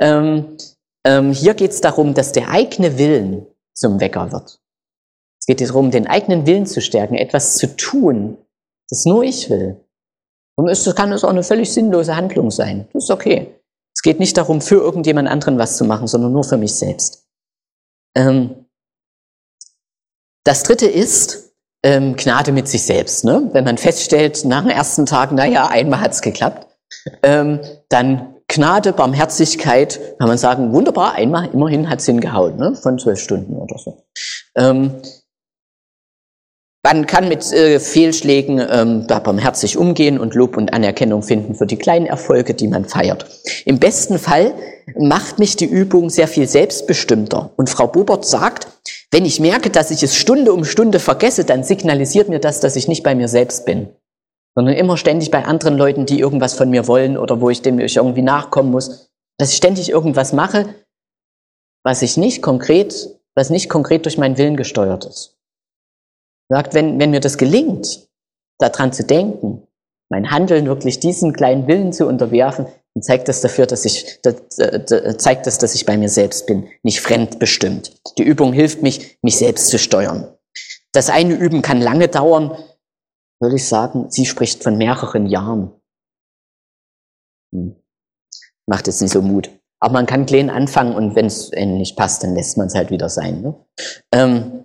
Ähm, 0.01 0.57
ähm, 1.05 1.33
hier 1.33 1.55
geht 1.55 1.71
es 1.71 1.81
darum, 1.81 2.15
dass 2.15 2.33
der 2.33 2.51
eigene 2.51 2.99
Willen 2.99 3.47
zum 3.75 4.01
Wecker 4.01 4.33
wird. 4.33 4.61
Es 5.41 5.47
geht 5.47 5.61
darum, 5.61 5.91
den 5.91 6.07
eigenen 6.07 6.47
Willen 6.47 6.67
zu 6.67 6.81
stärken, 6.81 7.15
etwas 7.15 7.57
zu 7.57 7.77
tun, 7.77 8.37
das 8.91 9.07
nur 9.07 9.25
ich 9.25 9.49
will. 9.49 9.81
Und 10.57 10.69
es 10.69 10.95
kann 10.95 11.13
es 11.13 11.25
auch 11.25 11.31
eine 11.31 11.43
völlig 11.43 11.73
sinnlose 11.73 12.15
Handlung 12.15 12.51
sein. 12.51 12.87
Das 12.93 13.05
ist 13.05 13.11
okay. 13.11 13.55
Es 13.95 14.03
geht 14.03 14.21
nicht 14.21 14.37
darum, 14.37 14.61
für 14.61 14.77
irgendjemand 14.77 15.29
anderen 15.29 15.59
was 15.59 15.77
zu 15.77 15.85
machen, 15.85 16.07
sondern 16.07 16.33
nur 16.33 16.45
für 16.45 16.59
mich 16.59 16.75
selbst. 16.75 17.27
Ähm, 18.15 18.67
das 20.45 20.63
dritte 20.63 20.87
ist 20.87 21.55
ähm, 21.83 22.17
Gnade 22.17 22.53
mit 22.53 22.69
sich 22.69 22.83
selbst. 22.83 23.25
Ne? 23.25 23.49
Wenn 23.53 23.65
man 23.65 23.79
feststellt, 23.79 24.45
nach 24.45 24.63
dem 24.63 24.71
ersten 24.71 25.07
Tag, 25.07 25.33
naja, 25.33 25.69
einmal 25.69 26.01
hat's 26.01 26.21
geklappt, 26.23 26.67
ähm, 27.23 27.61
dann 27.89 28.40
Gnade, 28.51 28.93
Barmherzigkeit, 28.93 30.01
kann 30.19 30.29
man 30.29 30.37
sagen, 30.37 30.73
wunderbar, 30.73 31.15
einmal, 31.15 31.49
immerhin 31.53 31.89
hat's 31.89 32.07
hingehauen, 32.07 32.57
ne? 32.57 32.75
von 32.75 32.99
zwölf 32.99 33.21
Stunden 33.21 33.55
oder 33.55 33.79
so. 33.79 34.05
Ähm, 34.57 35.01
man 36.83 37.07
kann 37.07 37.29
mit 37.29 37.53
äh, 37.53 37.79
Fehlschlägen 37.79 38.59
ähm, 38.59 39.07
da 39.07 39.19
barmherzig 39.19 39.77
umgehen 39.77 40.19
und 40.19 40.35
Lob 40.35 40.57
und 40.57 40.73
Anerkennung 40.73 41.23
finden 41.23 41.55
für 41.55 41.67
die 41.67 41.77
kleinen 41.77 42.07
Erfolge, 42.07 42.55
die 42.55 42.69
man 42.69 42.87
feiert. 42.87 43.27
Im 43.67 43.79
besten 43.79 44.19
Fall 44.19 44.55
macht 44.99 45.39
mich 45.39 45.57
die 45.57 45.67
Übung 45.67 46.11
sehr 46.11 46.27
viel 46.27 46.49
selbstbestimmter. 46.49 47.53
Und 47.57 47.71
Frau 47.71 47.87
Bobert 47.87 48.25
sagt, 48.25 48.67
wenn 49.13 49.27
ich 49.27 49.41
merke, 49.41 49.71
dass 49.71 49.91
ich 49.91 50.03
es 50.03 50.17
Stunde 50.17 50.53
um 50.53 50.65
Stunde 50.65 50.99
vergesse, 50.99 51.45
dann 51.45 51.65
signalisiert 51.65 52.29
mir 52.29 52.41
das, 52.41 52.61
dass 52.61 52.77
ich 52.77 52.89
nicht 52.89 53.03
bei 53.03 53.15
mir 53.15 53.29
selbst 53.29 53.67
bin, 53.67 53.91
sondern 54.55 54.75
immer 54.75 54.97
ständig 54.97 55.31
bei 55.31 55.45
anderen 55.45 55.77
Leuten, 55.77 56.07
die 56.07 56.21
irgendwas 56.21 56.55
von 56.55 56.71
mir 56.71 56.87
wollen 56.87 57.17
oder 57.17 57.41
wo 57.41 57.51
ich 57.51 57.63
dem 57.63 57.79
ich 57.79 57.97
irgendwie 57.97 58.23
nachkommen 58.23 58.71
muss, 58.71 59.11
dass 59.39 59.51
ich 59.51 59.57
ständig 59.57 59.91
irgendwas 59.91 60.33
mache, 60.33 60.75
was 61.85 62.03
ich 62.03 62.17
nicht 62.17 62.43
konkret, 62.43 63.11
was 63.35 63.51
nicht 63.51 63.69
konkret 63.69 64.05
durch 64.05 64.19
meinen 64.19 64.39
Willen 64.39 64.57
gesteuert 64.57 65.05
ist 65.05 65.41
sagt, 66.51 66.75
wenn, 66.75 66.99
wenn 66.99 67.11
mir 67.11 67.21
das 67.21 67.39
gelingt, 67.39 68.09
daran 68.59 68.93
zu 68.93 69.05
denken, 69.05 69.63
mein 70.11 70.31
Handeln 70.31 70.67
wirklich 70.67 70.99
diesen 70.99 71.33
kleinen 71.33 71.67
Willen 71.69 71.93
zu 71.93 72.07
unterwerfen, 72.07 72.67
dann 72.95 73.03
zeigt 73.03 73.29
das 73.29 73.41
dafür, 73.41 73.67
dass 73.67 73.85
ich, 73.85 74.21
das, 74.23 74.35
das, 74.57 75.17
zeigt 75.19 75.47
das, 75.47 75.59
dass 75.59 75.75
ich 75.77 75.87
bei 75.87 75.97
mir 75.97 76.09
selbst 76.09 76.47
bin, 76.47 76.69
nicht 76.83 77.01
fremdbestimmt. 77.01 77.93
Die 78.19 78.25
Übung 78.25 78.53
hilft 78.53 78.83
mich, 78.83 79.19
mich 79.23 79.39
selbst 79.39 79.69
zu 79.69 79.79
steuern. 79.79 80.29
Das 80.93 81.09
eine 81.09 81.35
Üben 81.35 81.63
kann 81.63 81.81
lange 81.81 82.09
dauern, 82.09 82.59
würde 83.41 83.57
ich 83.57 83.67
sagen, 83.67 84.11
sie 84.11 84.27
spricht 84.27 84.63
von 84.63 84.77
mehreren 84.77 85.27
Jahren. 85.27 85.73
Hm. 87.55 87.77
Macht 88.69 88.87
jetzt 88.87 89.01
nicht 89.01 89.13
so 89.13 89.23
Mut. 89.23 89.51
Aber 89.83 89.95
man 89.95 90.07
kann 90.07 90.27
klein 90.27 90.51
anfangen 90.51 90.95
und 90.95 91.17
wenn 91.17 91.27
es 91.27 91.51
nicht 91.51 91.97
passt, 91.97 92.23
dann 92.23 92.35
lässt 92.35 92.59
man 92.59 92.67
es 92.67 92.75
halt 92.75 92.91
wieder 92.91 93.09
sein. 93.09 93.41
Ne? 93.41 93.55
Ähm, 94.13 94.65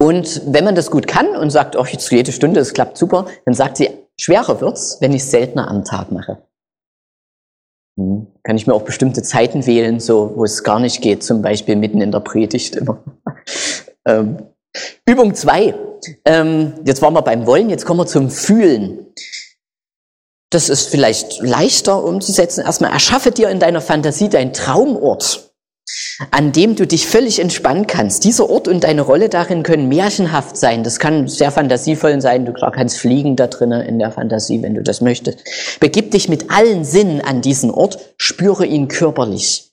und 0.00 0.42
wenn 0.46 0.64
man 0.64 0.76
das 0.76 0.90
gut 0.90 1.06
kann 1.06 1.36
und 1.36 1.50
sagt, 1.50 1.76
oh, 1.76 1.84
jetzt 1.84 2.10
jede 2.10 2.32
Stunde, 2.32 2.60
es 2.60 2.72
klappt 2.72 2.96
super, 2.96 3.26
dann 3.44 3.54
sagt 3.54 3.76
sie, 3.76 3.90
schwerer 4.18 4.60
wird's, 4.60 4.98
wenn 5.00 5.12
ich 5.12 5.22
es 5.22 5.30
seltener 5.30 5.68
am 5.68 5.84
Tag 5.84 6.12
mache. 6.12 6.42
Hm. 7.98 8.28
Kann 8.44 8.56
ich 8.56 8.66
mir 8.66 8.74
auch 8.74 8.82
bestimmte 8.82 9.22
Zeiten 9.22 9.66
wählen, 9.66 9.98
so 9.98 10.32
wo 10.36 10.44
es 10.44 10.62
gar 10.62 10.78
nicht 10.78 11.02
geht, 11.02 11.24
zum 11.24 11.42
Beispiel 11.42 11.76
mitten 11.76 12.00
in 12.00 12.12
der 12.12 12.20
Predigt 12.20 12.76
immer. 12.76 13.02
ähm, 14.06 14.38
Übung 15.04 15.34
zwei. 15.34 15.74
Ähm, 16.24 16.74
jetzt 16.84 17.02
waren 17.02 17.14
wir 17.14 17.22
beim 17.22 17.46
Wollen, 17.46 17.70
jetzt 17.70 17.86
kommen 17.86 18.00
wir 18.00 18.06
zum 18.06 18.30
Fühlen. 18.30 19.06
Das 20.50 20.68
ist 20.68 20.88
vielleicht 20.88 21.40
leichter 21.40 22.02
umzusetzen. 22.04 22.64
Erstmal 22.64 22.92
erschaffe 22.92 23.30
dir 23.30 23.48
in 23.48 23.60
deiner 23.60 23.80
Fantasie 23.80 24.28
deinen 24.28 24.52
Traumort 24.52 25.52
an 26.30 26.52
dem 26.52 26.76
du 26.76 26.86
dich 26.86 27.06
völlig 27.06 27.38
entspannen 27.38 27.86
kannst. 27.86 28.24
Dieser 28.24 28.48
Ort 28.48 28.68
und 28.68 28.84
deine 28.84 29.02
Rolle 29.02 29.28
darin 29.28 29.62
können 29.62 29.88
märchenhaft 29.88 30.56
sein. 30.56 30.84
Das 30.84 30.98
kann 30.98 31.28
sehr 31.28 31.50
fantasievoll 31.50 32.20
sein. 32.20 32.46
Du 32.46 32.52
kannst 32.52 32.98
fliegen 32.98 33.36
da 33.36 33.46
drinnen 33.46 33.82
in 33.82 33.98
der 33.98 34.12
Fantasie, 34.12 34.62
wenn 34.62 34.74
du 34.74 34.82
das 34.82 35.00
möchtest. 35.00 35.40
Begib 35.80 36.10
dich 36.12 36.28
mit 36.28 36.50
allen 36.50 36.84
Sinnen 36.84 37.20
an 37.20 37.42
diesen 37.42 37.70
Ort, 37.70 38.14
spüre 38.16 38.66
ihn 38.66 38.88
körperlich. 38.88 39.70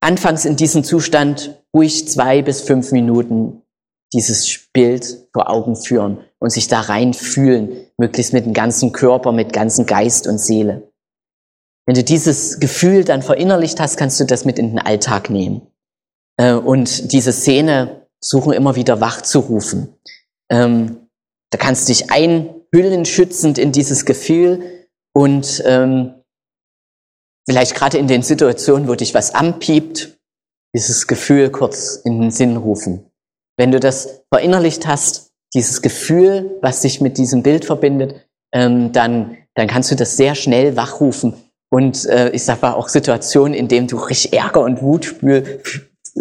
Anfangs 0.00 0.44
in 0.44 0.56
diesem 0.56 0.84
Zustand 0.84 1.56
ruhig 1.74 2.08
zwei 2.08 2.42
bis 2.42 2.60
fünf 2.60 2.92
Minuten 2.92 3.62
dieses 4.12 4.68
Bild 4.72 5.28
vor 5.32 5.50
Augen 5.50 5.76
führen 5.76 6.24
und 6.38 6.50
sich 6.50 6.68
da 6.68 6.80
rein 6.80 7.14
fühlen, 7.14 7.86
möglichst 7.98 8.32
mit 8.32 8.46
dem 8.46 8.54
ganzen 8.54 8.92
Körper, 8.92 9.32
mit 9.32 9.52
ganzen 9.52 9.86
Geist 9.86 10.26
und 10.26 10.38
Seele. 10.38 10.90
Wenn 11.86 11.94
du 11.94 12.04
dieses 12.04 12.60
Gefühl 12.60 13.04
dann 13.04 13.22
verinnerlicht 13.22 13.80
hast, 13.80 13.96
kannst 13.96 14.20
du 14.20 14.24
das 14.24 14.44
mit 14.44 14.58
in 14.58 14.70
den 14.70 14.78
Alltag 14.78 15.30
nehmen. 15.30 15.66
Äh, 16.36 16.52
und 16.52 17.12
diese 17.12 17.32
Szene 17.32 18.06
suchen 18.20 18.52
immer 18.52 18.76
wieder 18.76 19.00
wach 19.00 19.22
zu 19.22 19.40
rufen. 19.40 19.94
Ähm, 20.50 21.08
da 21.50 21.58
kannst 21.58 21.88
du 21.88 21.92
dich 21.92 22.10
einhüllen, 22.10 23.04
schützend 23.04 23.58
in 23.58 23.72
dieses 23.72 24.04
Gefühl 24.04 24.86
und 25.14 25.62
ähm, 25.66 26.14
vielleicht 27.48 27.74
gerade 27.74 27.98
in 27.98 28.06
den 28.06 28.22
Situationen, 28.22 28.88
wo 28.88 28.94
dich 28.94 29.14
was 29.14 29.34
anpiept, 29.34 30.18
dieses 30.74 31.06
Gefühl 31.06 31.50
kurz 31.50 31.96
in 32.04 32.20
den 32.20 32.30
Sinn 32.30 32.56
rufen. 32.56 33.07
Wenn 33.58 33.72
du 33.72 33.80
das 33.80 34.22
verinnerlicht 34.32 34.86
hast, 34.86 35.32
dieses 35.54 35.82
Gefühl, 35.82 36.58
was 36.62 36.80
sich 36.80 37.00
mit 37.00 37.18
diesem 37.18 37.42
Bild 37.42 37.64
verbindet, 37.64 38.26
ähm, 38.54 38.92
dann, 38.92 39.36
dann 39.54 39.66
kannst 39.66 39.90
du 39.90 39.96
das 39.96 40.16
sehr 40.16 40.34
schnell 40.34 40.76
wachrufen 40.76 41.34
und 41.70 42.06
äh, 42.06 42.30
ich 42.30 42.44
sag 42.44 42.62
mal 42.62 42.72
auch 42.72 42.88
Situationen, 42.88 43.54
in 43.54 43.68
denen 43.68 43.88
du 43.88 43.96
richtig 43.96 44.32
Ärger 44.32 44.62
und 44.62 44.80
Wut 44.80 45.04
spür, 45.04 45.42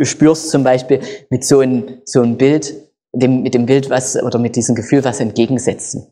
spürst, 0.01 0.49
zum 0.49 0.63
Beispiel 0.63 1.01
mit 1.29 1.45
so 1.45 1.59
einem 1.59 2.01
so 2.05 2.21
ein 2.21 2.37
Bild, 2.37 2.73
dem, 3.13 3.43
mit 3.43 3.53
dem 3.53 3.65
Bild 3.65 3.89
was 3.89 4.21
oder 4.21 4.39
mit 4.39 4.55
diesem 4.55 4.75
Gefühl 4.75 5.03
was 5.03 5.19
entgegensetzen. 5.19 6.07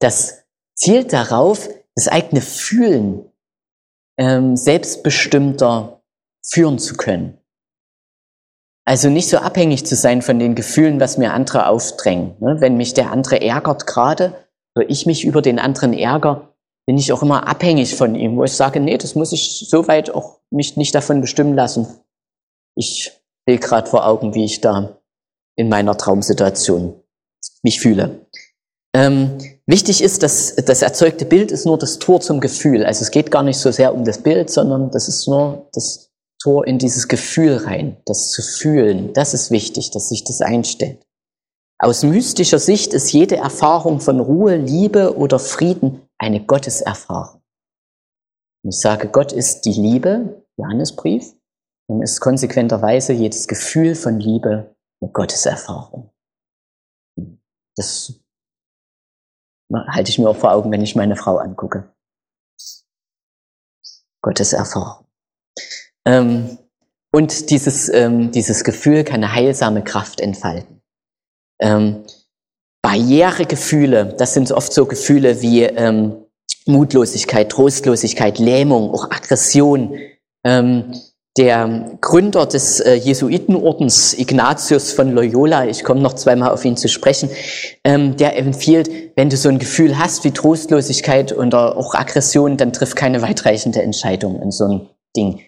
Das 0.00 0.44
zielt 0.76 1.12
darauf, 1.12 1.68
das 1.96 2.08
eigene 2.08 2.40
Fühlen 2.40 3.24
ähm, 4.18 4.56
selbstbestimmter 4.56 6.02
führen 6.42 6.78
zu 6.78 6.96
können. 6.96 7.39
Also 8.84 9.08
nicht 9.08 9.28
so 9.28 9.38
abhängig 9.38 9.86
zu 9.86 9.94
sein 9.94 10.22
von 10.22 10.38
den 10.38 10.54
Gefühlen, 10.54 11.00
was 11.00 11.18
mir 11.18 11.32
andere 11.32 11.66
aufdrängen. 11.66 12.34
Ne? 12.40 12.60
Wenn 12.60 12.76
mich 12.76 12.94
der 12.94 13.12
andere 13.12 13.40
ärgert 13.40 13.86
gerade 13.86 14.34
oder 14.74 14.88
ich 14.88 15.06
mich 15.06 15.24
über 15.24 15.42
den 15.42 15.58
anderen 15.58 15.92
ärgere, 15.92 16.54
bin 16.86 16.98
ich 16.98 17.12
auch 17.12 17.22
immer 17.22 17.46
abhängig 17.46 17.94
von 17.94 18.14
ihm, 18.14 18.36
wo 18.36 18.44
ich 18.44 18.52
sage, 18.52 18.80
nee, 18.80 18.98
das 18.98 19.14
muss 19.14 19.32
ich 19.32 19.66
soweit 19.68 20.10
auch 20.10 20.40
mich 20.50 20.76
nicht 20.76 20.94
davon 20.94 21.20
bestimmen 21.20 21.54
lassen. 21.54 21.86
Ich 22.74 23.12
will 23.46 23.58
gerade 23.58 23.88
vor 23.88 24.06
Augen, 24.06 24.34
wie 24.34 24.44
ich 24.44 24.60
da 24.60 24.98
in 25.56 25.68
meiner 25.68 25.96
Traumsituation 25.96 27.00
mich 27.62 27.80
fühle. 27.80 28.26
Ähm, 28.92 29.38
wichtig 29.66 30.02
ist, 30.02 30.22
dass 30.22 30.56
das 30.56 30.82
erzeugte 30.82 31.24
Bild 31.24 31.52
ist 31.52 31.64
nur 31.64 31.78
das 31.78 31.98
Tor 31.98 32.20
zum 32.20 32.40
Gefühl. 32.40 32.84
Also 32.84 33.02
es 33.02 33.10
geht 33.10 33.30
gar 33.30 33.42
nicht 33.42 33.58
so 33.58 33.70
sehr 33.70 33.94
um 33.94 34.04
das 34.04 34.18
Bild, 34.22 34.50
sondern 34.50 34.90
das 34.90 35.06
ist 35.06 35.28
nur 35.28 35.68
das 35.72 36.09
Tor 36.42 36.66
in 36.66 36.78
dieses 36.78 37.06
Gefühl 37.08 37.56
rein, 37.56 38.00
das 38.06 38.30
zu 38.30 38.42
fühlen. 38.42 39.12
Das 39.12 39.34
ist 39.34 39.50
wichtig, 39.50 39.90
dass 39.90 40.08
sich 40.08 40.24
das 40.24 40.40
einstellt. 40.40 41.06
Aus 41.78 42.02
mystischer 42.02 42.58
Sicht 42.58 42.92
ist 42.92 43.12
jede 43.12 43.36
Erfahrung 43.36 44.00
von 44.00 44.20
Ruhe, 44.20 44.56
Liebe 44.56 45.16
oder 45.16 45.38
Frieden 45.38 46.08
eine 46.18 46.44
Gotteserfahrung. 46.44 47.42
Ich 48.62 48.78
sage, 48.78 49.08
Gott 49.08 49.32
ist 49.32 49.62
die 49.62 49.72
Liebe, 49.72 50.44
Johannesbrief, 50.58 51.34
und 51.88 52.02
ist 52.02 52.20
konsequenterweise 52.20 53.12
jedes 53.12 53.48
Gefühl 53.48 53.94
von 53.94 54.20
Liebe 54.20 54.76
eine 55.00 55.10
Gotteserfahrung. 55.10 56.10
Das 57.76 58.20
halte 59.72 60.10
ich 60.10 60.18
mir 60.18 60.28
auch 60.28 60.36
vor 60.36 60.52
Augen, 60.52 60.70
wenn 60.70 60.82
ich 60.82 60.94
meine 60.94 61.16
Frau 61.16 61.38
angucke. 61.38 61.92
Gotteserfahrung. 64.22 65.06
Ähm, 66.06 66.58
und 67.12 67.50
dieses, 67.50 67.88
ähm, 67.88 68.30
dieses 68.30 68.64
Gefühl 68.64 69.04
kann 69.04 69.24
eine 69.24 69.34
heilsame 69.34 69.82
Kraft 69.82 70.20
entfalten. 70.20 70.80
Ähm, 71.60 72.04
Barrieregefühle, 72.82 74.14
das 74.16 74.34
sind 74.34 74.50
oft 74.52 74.72
so 74.72 74.86
Gefühle 74.86 75.42
wie 75.42 75.62
ähm, 75.64 76.16
Mutlosigkeit, 76.66 77.50
Trostlosigkeit, 77.50 78.38
Lähmung, 78.38 78.90
auch 78.92 79.10
Aggression. 79.10 79.98
Ähm, 80.44 80.94
der 81.36 81.96
Gründer 82.00 82.44
des 82.44 82.80
äh, 82.80 82.94
Jesuitenordens, 82.94 84.18
Ignatius 84.18 84.92
von 84.92 85.12
Loyola, 85.12 85.66
ich 85.66 85.84
komme 85.84 86.00
noch 86.00 86.14
zweimal 86.14 86.50
auf 86.50 86.64
ihn 86.64 86.76
zu 86.76 86.88
sprechen, 86.88 87.30
ähm, 87.84 88.16
der 88.16 88.36
empfiehlt, 88.36 88.90
wenn 89.14 89.30
du 89.30 89.36
so 89.36 89.48
ein 89.48 89.60
Gefühl 89.60 89.96
hast 89.96 90.24
wie 90.24 90.32
Trostlosigkeit 90.32 91.36
oder 91.36 91.76
auch 91.76 91.94
Aggression, 91.94 92.56
dann 92.56 92.72
triff 92.72 92.96
keine 92.96 93.22
weitreichende 93.22 93.80
Entscheidung 93.80 94.42
in 94.42 94.50
so 94.50 94.64
ein 94.64 94.88
Ding, 95.16 95.40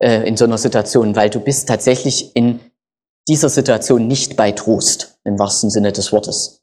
äh, 0.00 0.26
in 0.26 0.36
so 0.36 0.44
einer 0.44 0.58
Situation, 0.58 1.14
weil 1.16 1.30
du 1.30 1.40
bist 1.40 1.68
tatsächlich 1.68 2.34
in 2.34 2.60
dieser 3.28 3.48
Situation 3.48 4.06
nicht 4.06 4.36
bei 4.36 4.52
Trost, 4.52 5.18
im 5.24 5.38
wahrsten 5.38 5.70
Sinne 5.70 5.92
des 5.92 6.12
Wortes. 6.12 6.62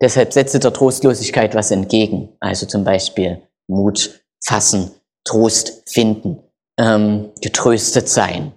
Deshalb 0.00 0.32
setze 0.32 0.58
der 0.58 0.72
Trostlosigkeit 0.72 1.54
was 1.54 1.70
entgegen, 1.70 2.36
also 2.40 2.66
zum 2.66 2.84
Beispiel 2.84 3.42
Mut 3.68 4.24
fassen, 4.44 4.90
Trost 5.24 5.82
finden 5.86 6.42
ähm, 6.78 7.30
getröstet 7.40 8.08
sein. 8.08 8.52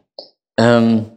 Ähm, 0.58 1.12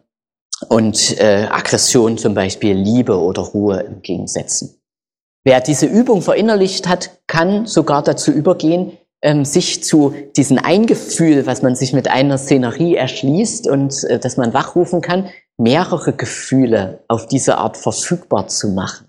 und 0.68 1.18
äh, 1.18 1.46
Aggression 1.50 2.18
zum 2.18 2.34
Beispiel 2.34 2.74
Liebe 2.74 3.18
oder 3.18 3.42
Ruhe 3.42 3.84
entgegensetzen. 3.84 4.82
Wer 5.44 5.60
diese 5.60 5.86
Übung 5.86 6.20
verinnerlicht 6.20 6.88
hat, 6.88 7.10
kann 7.26 7.66
sogar 7.66 8.02
dazu 8.02 8.32
übergehen, 8.32 8.98
ähm, 9.22 9.44
sich 9.44 9.82
zu 9.82 10.14
diesem 10.36 10.58
Eingefühl, 10.58 11.46
was 11.46 11.62
man 11.62 11.74
sich 11.74 11.92
mit 11.92 12.08
einer 12.08 12.38
Szenerie 12.38 12.96
erschließt 12.96 13.68
und 13.68 14.04
äh, 14.04 14.18
dass 14.18 14.36
man 14.36 14.54
wachrufen 14.54 15.00
kann, 15.00 15.28
mehrere 15.56 16.12
Gefühle 16.12 17.04
auf 17.08 17.26
diese 17.26 17.58
Art 17.58 17.76
verfügbar 17.76 18.48
zu 18.48 18.68
machen. 18.68 19.08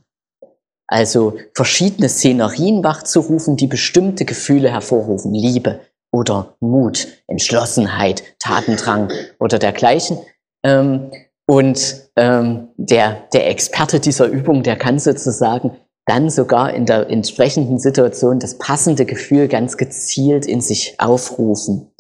Also 0.88 1.38
verschiedene 1.54 2.10
Szenerien 2.10 2.84
wachzurufen, 2.84 3.56
die 3.56 3.68
bestimmte 3.68 4.26
Gefühle 4.26 4.72
hervorrufen. 4.72 5.34
Liebe, 5.36 5.82
oder 6.12 6.56
Mut, 6.60 7.08
Entschlossenheit, 7.28 8.24
Tatendrang 8.40 9.12
oder 9.40 9.60
dergleichen. 9.60 10.18
Ähm, 10.64 11.12
und 11.48 12.10
ähm, 12.16 12.70
der, 12.78 13.28
der 13.34 13.50
Experte 13.50 14.00
dieser 14.00 14.28
Übung, 14.28 14.64
der 14.64 14.76
kann 14.76 15.00
sozusagen 15.00 15.78
dann 16.10 16.30
sogar 16.30 16.74
in 16.74 16.86
der 16.86 17.10
entsprechenden 17.10 17.80
Situation 17.80 18.40
das 18.40 18.58
passende 18.58 19.06
Gefühl 19.06 19.48
ganz 19.48 19.78
gezielt 19.78 20.46
in 20.46 20.62
sich 20.62 20.96
aufrufen. 21.00 21.92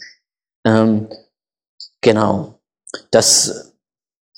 Ähm, 0.65 1.07
genau. 2.01 2.59
Das 3.11 3.73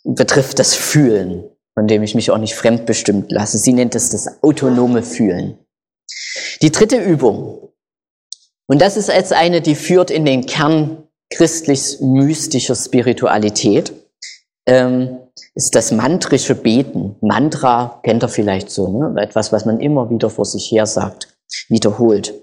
betrifft 0.04 0.60
das 0.60 0.76
Fühlen, 0.76 1.50
von 1.74 1.88
dem 1.88 2.04
ich 2.04 2.16
mich 2.16 2.32
auch 2.32 2.38
nicht 2.38 2.56
fremdbestimmt 2.56 3.32
lasse. 3.32 3.58
Sie 3.58 3.74
nennt 3.74 3.96
es 3.96 4.10
das 4.10 4.44
autonome 4.44 5.04
Fühlen. 5.04 5.58
Die 6.62 6.72
dritte 6.72 6.98
Übung 6.98 7.72
und 8.72 8.82
das 8.82 8.96
ist 8.96 9.10
jetzt 9.10 9.34
eine, 9.34 9.60
die 9.60 9.76
führt 9.76 10.10
in 10.10 10.24
den 10.24 10.46
Kern 10.46 11.04
christlich-mystischer 11.30 12.76
Spiritualität. 12.76 13.92
Ähm, 14.66 15.18
ist 15.56 15.76
das 15.76 15.92
mantrische 15.92 16.56
Beten. 16.56 17.16
Mantra 17.22 18.00
kennt 18.04 18.24
ihr 18.24 18.30
vielleicht 18.30 18.70
so, 18.70 18.88
ne? 18.88 19.22
etwas, 19.22 19.52
was 19.52 19.66
man 19.66 19.80
immer 19.80 20.10
wieder 20.10 20.30
vor 20.30 20.46
sich 20.46 20.72
her 20.72 20.86
sagt, 20.86 21.28
wiederholt. 21.68 22.34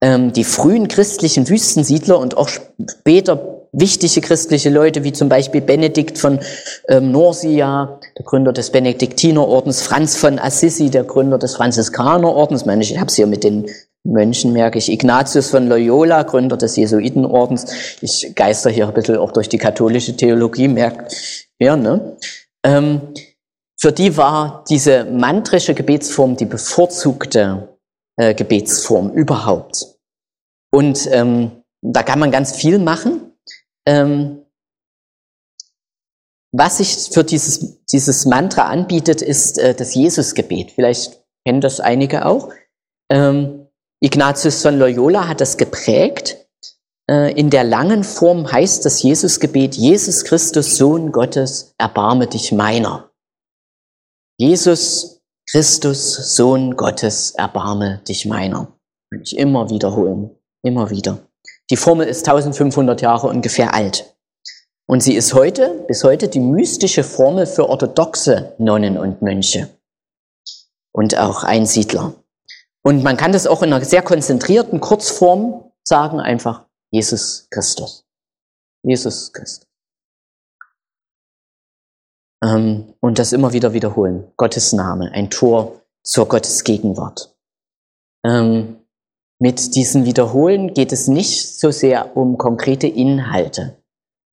Ähm, 0.00 0.32
die 0.32 0.44
frühen 0.44 0.88
christlichen 0.88 1.48
Wüstensiedler 1.48 2.18
und 2.18 2.36
auch 2.36 2.48
später 2.48 3.57
wichtige 3.72 4.20
christliche 4.20 4.70
Leute, 4.70 5.04
wie 5.04 5.12
zum 5.12 5.28
Beispiel 5.28 5.60
Benedikt 5.60 6.18
von 6.18 6.40
ähm, 6.88 7.12
Nursia, 7.12 8.00
der 8.16 8.24
Gründer 8.24 8.52
des 8.52 8.70
Benediktinerordens, 8.70 9.82
Franz 9.82 10.16
von 10.16 10.38
Assisi, 10.38 10.90
der 10.90 11.04
Gründer 11.04 11.38
des 11.38 11.56
Franziskanerordens, 11.56 12.62
ich 12.62 12.66
meine, 12.66 12.82
ich 12.82 12.98
habe 12.98 13.06
es 13.06 13.16
hier 13.16 13.26
mit 13.26 13.44
den 13.44 13.66
Mönchen 14.04 14.52
merke 14.52 14.78
ich. 14.78 14.90
Ignatius 14.90 15.50
von 15.50 15.68
Loyola, 15.68 16.22
Gründer 16.22 16.56
des 16.56 16.76
Jesuitenordens. 16.76 17.66
Ich 18.00 18.32
geister 18.34 18.70
hier 18.70 18.88
ein 18.88 18.94
bisschen 18.94 19.16
auch 19.16 19.32
durch 19.32 19.48
die 19.48 19.58
katholische 19.58 20.16
Theologie, 20.16 20.68
merkt 20.68 21.14
ja, 21.60 21.76
ne? 21.76 22.16
Ähm, 22.64 23.00
für 23.80 23.92
die 23.92 24.16
war 24.16 24.64
diese 24.68 25.04
mantrische 25.04 25.74
Gebetsform 25.74 26.36
die 26.36 26.46
bevorzugte 26.46 27.76
äh, 28.16 28.34
Gebetsform 28.34 29.12
überhaupt. 29.12 29.98
Und 30.72 31.08
ähm, 31.12 31.62
da 31.82 32.02
kann 32.02 32.18
man 32.18 32.30
ganz 32.30 32.56
viel 32.56 32.78
machen. 32.78 33.27
Ähm, 33.88 34.44
was 36.52 36.76
sich 36.76 37.08
für 37.10 37.24
dieses, 37.24 37.84
dieses 37.86 38.26
Mantra 38.26 38.68
anbietet, 38.68 39.22
ist 39.22 39.58
äh, 39.58 39.74
das 39.74 39.94
Jesusgebet. 39.94 40.72
Vielleicht 40.72 41.22
kennen 41.46 41.62
das 41.62 41.80
einige 41.80 42.26
auch. 42.26 42.52
Ähm, 43.10 43.66
Ignatius 44.00 44.60
von 44.60 44.78
Loyola 44.78 45.26
hat 45.26 45.40
das 45.40 45.56
geprägt. 45.56 46.36
Äh, 47.10 47.32
in 47.32 47.48
der 47.48 47.64
langen 47.64 48.04
Form 48.04 48.50
heißt 48.50 48.84
das 48.84 49.02
Jesusgebet, 49.02 49.76
Jesus 49.76 50.24
Christus, 50.24 50.76
Sohn 50.76 51.10
Gottes, 51.10 51.74
erbarme 51.78 52.26
dich 52.26 52.52
meiner. 52.52 53.10
Jesus 54.38 55.22
Christus, 55.50 56.36
Sohn 56.36 56.76
Gottes, 56.76 57.30
erbarme 57.30 58.02
dich 58.06 58.26
meiner. 58.26 58.78
Kann 59.10 59.22
ich 59.22 59.38
immer 59.38 59.70
wiederholen, 59.70 60.30
immer 60.62 60.90
wieder. 60.90 61.27
Die 61.70 61.76
Formel 61.76 62.06
ist 62.06 62.26
1500 62.26 63.00
Jahre 63.02 63.28
ungefähr 63.28 63.74
alt. 63.74 64.14
Und 64.86 65.02
sie 65.02 65.14
ist 65.14 65.34
heute, 65.34 65.84
bis 65.86 66.02
heute, 66.02 66.28
die 66.28 66.40
mystische 66.40 67.04
Formel 67.04 67.46
für 67.46 67.68
orthodoxe 67.68 68.54
Nonnen 68.58 68.96
und 68.96 69.20
Mönche 69.20 69.68
und 70.92 71.18
auch 71.18 71.44
Einsiedler. 71.44 72.14
Und 72.82 73.02
man 73.02 73.18
kann 73.18 73.32
das 73.32 73.46
auch 73.46 73.62
in 73.62 73.72
einer 73.72 73.84
sehr 73.84 74.02
konzentrierten 74.02 74.80
Kurzform 74.80 75.70
sagen, 75.84 76.20
einfach 76.20 76.64
Jesus 76.90 77.48
Christus. 77.50 78.06
Jesus 78.82 79.32
Christus. 79.32 79.68
Ähm, 82.42 82.94
und 83.00 83.18
das 83.18 83.32
immer 83.32 83.52
wieder 83.52 83.74
wiederholen. 83.74 84.32
Gottes 84.36 84.72
Name, 84.72 85.10
ein 85.12 85.28
Tor 85.28 85.82
zur 86.02 86.28
Gottes 86.28 86.64
Gegenwart. 86.64 87.36
Ähm, 88.24 88.77
mit 89.40 89.74
diesem 89.76 90.04
Wiederholen 90.04 90.74
geht 90.74 90.92
es 90.92 91.08
nicht 91.08 91.58
so 91.58 91.70
sehr 91.70 92.16
um 92.16 92.38
konkrete 92.38 92.86
Inhalte, 92.86 93.76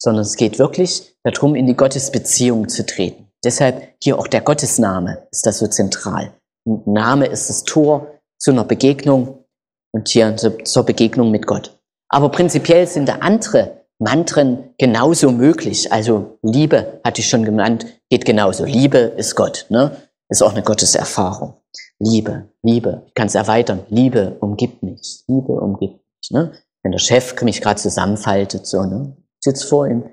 sondern 0.02 0.24
es 0.24 0.36
geht 0.36 0.58
wirklich 0.58 1.16
darum, 1.24 1.56
in 1.56 1.68
die 1.68 1.76
Gottesbeziehung 1.76 2.70
zu 2.70 2.86
treten. 2.86 3.28
Deshalb 3.44 3.94
hier 4.02 4.18
auch 4.18 4.28
der 4.28 4.42
Gottesname 4.42 5.28
ist 5.32 5.46
das 5.46 5.60
so 5.60 5.68
zentral. 5.68 6.34
Name 6.66 7.28
ist 7.28 7.50
das 7.50 7.64
Tor 7.64 8.08
zu 8.40 8.52
einer 8.52 8.64
Begegnung 8.64 9.46
und 9.92 10.10
hier 10.10 10.36
zur 10.36 10.84
Begegnung 10.84 11.30
mit 11.30 11.46
Gott. 11.46 11.78
Aber 12.10 12.30
prinzipiell 12.30 12.88
sind 12.88 13.08
da 13.08 13.18
andere 13.18 13.86
Mantren 14.00 14.74
genauso 14.78 15.32
möglich. 15.32 15.92
Also 15.94 16.38
Liebe, 16.42 17.00
hatte 17.04 17.22
ich 17.22 17.30
schon 17.30 17.46
genannt, 17.46 17.86
geht 18.10 18.26
genauso. 18.26 18.66
Liebe 18.66 18.98
ist 18.98 19.36
Gott, 19.36 19.68
ne? 19.70 19.96
Ist 20.28 20.42
auch 20.42 20.54
eine 20.54 20.64
Gotteserfahrung. 20.64 21.54
Liebe, 22.00 22.50
Liebe, 22.62 23.04
ich 23.08 23.14
kann 23.14 23.28
es 23.28 23.36
erweitern. 23.36 23.86
Liebe 23.90 24.38
umgibt 24.40 24.84
mich. 24.84 25.24
Liebe 25.28 25.54
umgibt 25.54 25.94
mich, 25.94 26.32
ne? 26.32 26.54
Wenn 26.84 26.92
der 26.92 27.00
Chef 27.00 27.42
mich 27.42 27.62
gerade 27.62 27.80
zusammenfaltet, 27.80 28.68
so, 28.68 28.84
ne? 28.84 29.16
Sitzt 29.40 29.66
vor 29.66 29.88
ihm. 29.88 30.10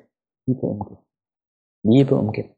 Liebe 0.46 0.66
umgibt. 0.66 1.02
Liebe 1.84 2.14
umgibt. 2.14 2.56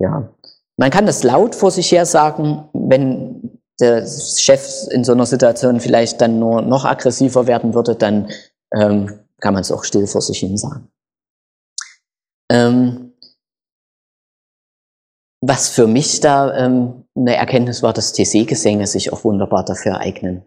Ja. 0.00 0.32
Man 0.76 0.90
kann 0.90 1.06
das 1.06 1.22
laut 1.22 1.54
vor 1.54 1.70
sich 1.70 1.90
her 1.90 2.06
sagen, 2.06 2.68
wenn 2.72 3.60
der 3.80 4.06
Chef 4.06 4.86
in 4.90 5.04
so 5.04 5.12
einer 5.12 5.26
Situation 5.26 5.80
vielleicht 5.80 6.20
dann 6.20 6.38
nur 6.38 6.62
noch 6.62 6.84
aggressiver 6.84 7.46
werden 7.46 7.74
würde, 7.74 7.96
dann 7.96 8.30
ähm, 8.72 9.20
kann 9.40 9.54
man 9.54 9.62
es 9.62 9.72
auch 9.72 9.84
still 9.84 10.06
vor 10.06 10.20
sich 10.20 10.38
hin 10.38 10.56
sagen. 10.56 10.88
Ähm, 12.50 13.14
was 15.40 15.68
für 15.68 15.86
mich 15.86 16.20
da 16.20 16.56
ähm, 16.56 17.03
eine 17.16 17.36
Erkenntnis 17.36 17.82
war, 17.82 17.92
dass 17.92 18.12
TC-Gesänge 18.12 18.86
sich 18.86 19.12
auch 19.12 19.24
wunderbar 19.24 19.64
dafür 19.64 19.98
eignen. 19.98 20.44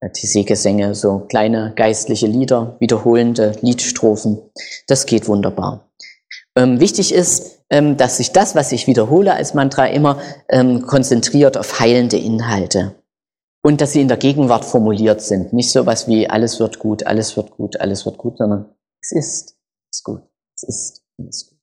Äh, 0.00 0.10
TC-Gesänge, 0.10 0.94
so 0.94 1.20
kleine 1.20 1.72
geistliche 1.74 2.26
Lieder, 2.26 2.76
wiederholende 2.80 3.52
Liedstrophen, 3.62 4.38
das 4.86 5.06
geht 5.06 5.26
wunderbar. 5.26 5.88
Ähm, 6.54 6.80
wichtig 6.80 7.14
ist, 7.14 7.62
ähm, 7.70 7.96
dass 7.96 8.18
sich 8.18 8.32
das, 8.32 8.54
was 8.54 8.72
ich 8.72 8.86
wiederhole 8.86 9.34
als 9.34 9.54
Mantra, 9.54 9.86
immer 9.86 10.20
ähm, 10.48 10.82
konzentriert 10.82 11.56
auf 11.56 11.80
heilende 11.80 12.16
Inhalte. 12.16 12.94
Und 13.62 13.80
dass 13.80 13.92
sie 13.92 14.00
in 14.00 14.08
der 14.08 14.16
Gegenwart 14.16 14.64
formuliert 14.64 15.20
sind. 15.22 15.52
Nicht 15.52 15.72
so 15.72 15.86
was 15.86 16.06
wie 16.06 16.30
alles 16.30 16.60
wird 16.60 16.78
gut, 16.78 17.04
alles 17.06 17.36
wird 17.36 17.50
gut, 17.50 17.80
alles 17.80 18.06
wird 18.06 18.16
gut, 18.16 18.38
sondern 18.38 18.66
es 19.02 19.12
ist, 19.12 19.56
es 19.90 19.98
ist 19.98 20.04
gut, 20.04 20.22
es 20.54 20.62
ist, 20.62 21.02
es 21.18 21.26
ist 21.26 21.48
gut. 21.50 21.55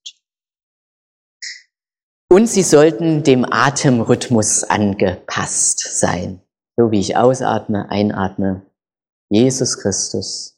Und 2.33 2.47
sie 2.47 2.63
sollten 2.63 3.21
dem 3.21 3.45
Atemrhythmus 3.45 4.63
angepasst 4.63 5.99
sein. 5.99 6.41
So 6.75 6.89
wie 6.89 6.99
ich 6.99 7.15
ausatme, 7.15 7.91
einatme. 7.91 8.63
Jesus 9.29 9.77
Christus, 9.77 10.57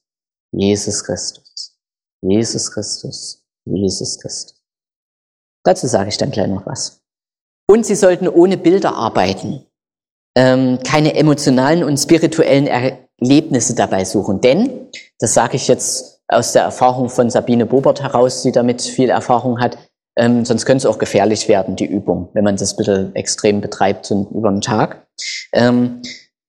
Jesus 0.54 1.04
Christus, 1.04 1.78
Jesus 2.22 2.72
Christus, 2.72 3.44
Jesus 3.66 4.18
Christus. 4.22 4.64
Dazu 5.66 5.88
sage 5.88 6.08
ich 6.08 6.18
dann 6.18 6.32
gleich 6.32 6.48
noch 6.48 6.66
was. 6.66 7.02
Und 7.70 7.86
sie 7.86 7.96
sollten 7.96 8.30
ohne 8.30 8.56
Bilder 8.56 8.96
arbeiten, 8.96 9.66
ähm, 10.38 10.80
keine 10.82 11.16
emotionalen 11.16 11.84
und 11.84 11.98
spirituellen 11.98 12.68
Erlebnisse 12.68 13.76
dabei 13.76 14.06
suchen. 14.06 14.40
Denn, 14.40 14.92
das 15.20 15.34
sage 15.34 15.58
ich 15.58 15.68
jetzt 15.68 16.22
aus 16.30 16.54
der 16.54 16.62
Erfahrung 16.62 17.10
von 17.10 17.30
Sabine 17.30 17.66
Bobert 17.66 18.02
heraus, 18.02 18.44
die 18.44 18.54
damit 18.54 18.82
viel 18.82 19.10
Erfahrung 19.10 19.60
hat, 19.60 19.78
ähm, 20.18 20.46
sonst 20.46 20.66
könnte 20.66 20.88
es 20.88 20.94
auch 20.94 21.00
gefährlich 21.00 21.48
werden, 21.48 21.76
die 21.76 21.86
Übung, 21.86 22.30
wenn 22.34 22.44
man 22.44 22.56
das 22.56 22.74
ein 22.74 22.78
bisschen 22.78 23.16
extrem 23.16 23.62
betreibt 23.62 24.06
so 24.06 24.28
über 24.34 24.50
den 24.50 24.62
Tag. 24.62 25.06
Ähm, 25.54 26.02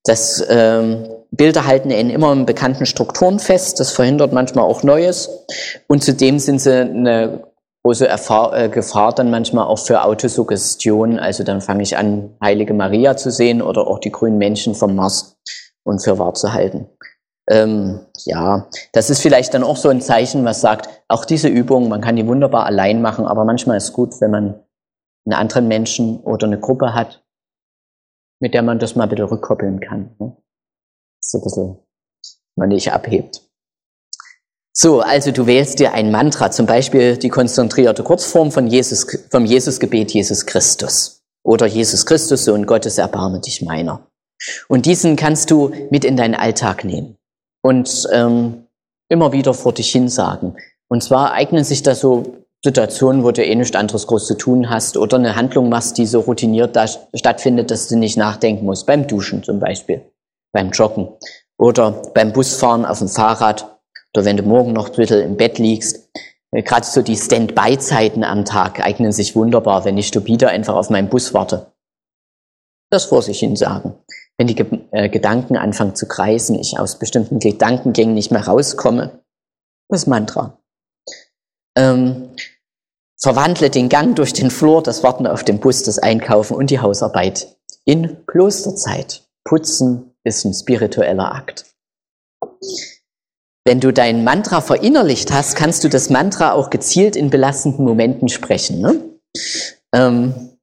das 0.04 0.44
ähm, 0.48 1.08
Bilder 1.32 1.66
halten 1.66 1.90
in 1.90 2.10
immer 2.10 2.34
bekannten 2.44 2.86
Strukturen 2.86 3.40
fest, 3.40 3.80
das 3.80 3.90
verhindert 3.90 4.32
manchmal 4.32 4.64
auch 4.64 4.82
Neues. 4.82 5.28
Und 5.88 6.04
zudem 6.04 6.38
sind 6.38 6.60
sie 6.60 6.72
eine 6.72 7.42
große 7.82 8.06
Erfahr 8.06 8.56
äh, 8.56 8.68
Gefahr 8.68 9.12
dann 9.12 9.30
manchmal 9.30 9.66
auch 9.66 9.78
für 9.78 10.04
Autosuggestion. 10.04 11.18
Also 11.18 11.44
dann 11.44 11.60
fange 11.60 11.82
ich 11.82 11.96
an, 11.96 12.36
Heilige 12.42 12.74
Maria 12.74 13.16
zu 13.16 13.30
sehen 13.30 13.62
oder 13.62 13.86
auch 13.86 13.98
die 13.98 14.12
grünen 14.12 14.38
Menschen 14.38 14.74
vom 14.74 14.94
Mars 14.94 15.36
und 15.84 16.02
für 16.02 16.18
wahr 16.18 16.34
zu 16.34 16.52
halten. 16.52 16.88
Ähm, 17.48 18.00
ja, 18.24 18.68
das 18.92 19.10
ist 19.10 19.20
vielleicht 19.20 19.54
dann 19.54 19.62
auch 19.62 19.76
so 19.76 19.88
ein 19.88 20.00
Zeichen, 20.00 20.44
was 20.44 20.60
sagt, 20.60 20.88
auch 21.08 21.24
diese 21.24 21.48
Übung, 21.48 21.88
man 21.88 22.00
kann 22.00 22.16
die 22.16 22.26
wunderbar 22.26 22.66
allein 22.66 23.00
machen, 23.00 23.26
aber 23.26 23.44
manchmal 23.44 23.76
ist 23.76 23.84
es 23.84 23.92
gut, 23.92 24.20
wenn 24.20 24.30
man 24.32 24.60
einen 25.24 25.34
anderen 25.34 25.68
Menschen 25.68 26.20
oder 26.20 26.46
eine 26.46 26.58
Gruppe 26.58 26.94
hat, 26.94 27.24
mit 28.40 28.54
der 28.54 28.62
man 28.62 28.78
das 28.78 28.96
mal 28.96 29.06
bisschen 29.06 29.26
rückkoppeln 29.26 29.80
kann. 29.80 30.14
Ne? 30.18 30.36
So 31.20 31.38
ein 31.38 31.44
bisschen, 31.44 31.78
man 32.56 32.68
nicht 32.68 32.92
abhebt. 32.92 33.42
So, 34.72 35.00
also 35.00 35.30
du 35.30 35.46
wählst 35.46 35.78
dir 35.78 35.94
ein 35.94 36.10
Mantra, 36.10 36.50
zum 36.50 36.66
Beispiel 36.66 37.16
die 37.16 37.30
konzentrierte 37.30 38.02
Kurzform 38.02 38.52
von 38.52 38.66
Jesus, 38.66 39.06
vom 39.30 39.44
Jesusgebet 39.46 40.12
Jesus 40.12 40.44
Christus. 40.44 41.22
Oder 41.42 41.66
Jesus 41.66 42.04
Christus, 42.04 42.44
Sohn 42.44 42.66
Gottes, 42.66 42.98
erbarme 42.98 43.40
dich 43.40 43.62
meiner. 43.62 44.06
Und 44.68 44.84
diesen 44.84 45.16
kannst 45.16 45.50
du 45.50 45.72
mit 45.90 46.04
in 46.04 46.16
deinen 46.16 46.34
Alltag 46.34 46.84
nehmen 46.84 47.16
und 47.62 48.08
ähm, 48.12 48.66
immer 49.08 49.32
wieder 49.32 49.54
vor 49.54 49.72
dich 49.72 49.90
hin 49.90 50.08
sagen. 50.08 50.56
Und 50.88 51.02
zwar 51.02 51.32
eignen 51.32 51.64
sich 51.64 51.82
da 51.82 51.94
so 51.94 52.44
Situationen, 52.64 53.22
wo 53.22 53.30
du 53.30 53.44
eh 53.44 53.54
nichts 53.54 53.76
anderes 53.76 54.06
groß 54.06 54.26
zu 54.26 54.34
tun 54.34 54.70
hast 54.70 54.96
oder 54.96 55.16
eine 55.16 55.36
Handlung 55.36 55.68
machst, 55.68 55.98
die 55.98 56.06
so 56.06 56.20
routiniert 56.20 56.74
da 56.74 56.86
stattfindet, 57.14 57.70
dass 57.70 57.88
du 57.88 57.96
nicht 57.96 58.16
nachdenken 58.16 58.64
musst. 58.64 58.86
Beim 58.86 59.06
Duschen 59.06 59.42
zum 59.42 59.60
Beispiel, 59.60 60.02
beim 60.52 60.70
Joggen 60.70 61.08
oder 61.58 61.92
beim 62.14 62.32
Busfahren 62.32 62.84
auf 62.84 62.98
dem 62.98 63.08
Fahrrad 63.08 63.78
oder 64.14 64.24
wenn 64.24 64.36
du 64.36 64.42
morgen 64.42 64.72
noch 64.72 64.88
ein 64.88 64.96
bisschen 64.96 65.22
im 65.22 65.36
Bett 65.36 65.58
liegst. 65.58 66.08
Äh, 66.50 66.62
gerade 66.62 66.86
so 66.86 67.02
die 67.02 67.16
Stand-by-Zeiten 67.16 68.24
am 68.24 68.44
Tag 68.44 68.80
eignen 68.80 69.12
sich 69.12 69.36
wunderbar, 69.36 69.84
wenn 69.84 69.98
ich 69.98 70.08
stupide 70.08 70.48
einfach 70.48 70.74
auf 70.74 70.90
meinen 70.90 71.08
Bus 71.08 71.34
warte. 71.34 71.72
Das 72.90 73.04
vor 73.04 73.22
sich 73.22 73.40
hin 73.40 73.56
sagen. 73.56 73.94
Wenn 74.38 74.46
die 74.46 74.54
Ge 74.54 74.66
äh, 74.90 75.08
Gedanken 75.08 75.56
anfangen 75.56 75.94
zu 75.94 76.06
kreisen, 76.06 76.58
ich 76.58 76.78
aus 76.78 76.98
bestimmten 76.98 77.38
Gedankengängen 77.38 78.14
nicht 78.14 78.30
mehr 78.30 78.46
rauskomme. 78.46 79.22
Das 79.88 80.06
Mantra. 80.06 80.58
Ähm, 81.76 82.30
verwandle 83.18 83.70
den 83.70 83.88
Gang 83.88 84.16
durch 84.16 84.32
den 84.32 84.50
Flur, 84.50 84.82
das 84.82 85.02
Warten 85.02 85.26
auf 85.26 85.44
den 85.44 85.60
Bus, 85.60 85.82
das 85.82 85.98
Einkaufen 85.98 86.56
und 86.56 86.70
die 86.70 86.80
Hausarbeit 86.80 87.56
in 87.84 88.26
Klosterzeit. 88.26 89.22
Putzen 89.44 90.14
ist 90.24 90.44
ein 90.44 90.52
spiritueller 90.52 91.32
Akt. 91.32 91.64
Wenn 93.64 93.80
du 93.80 93.92
dein 93.92 94.22
Mantra 94.22 94.60
verinnerlicht 94.60 95.32
hast, 95.32 95.56
kannst 95.56 95.82
du 95.82 95.88
das 95.88 96.10
Mantra 96.10 96.52
auch 96.52 96.70
gezielt 96.70 97.16
in 97.16 97.30
belastenden 97.30 97.84
Momenten 97.84 98.28
sprechen. 98.28 98.80
Ne? 98.80 99.02
Ähm, 99.92 100.55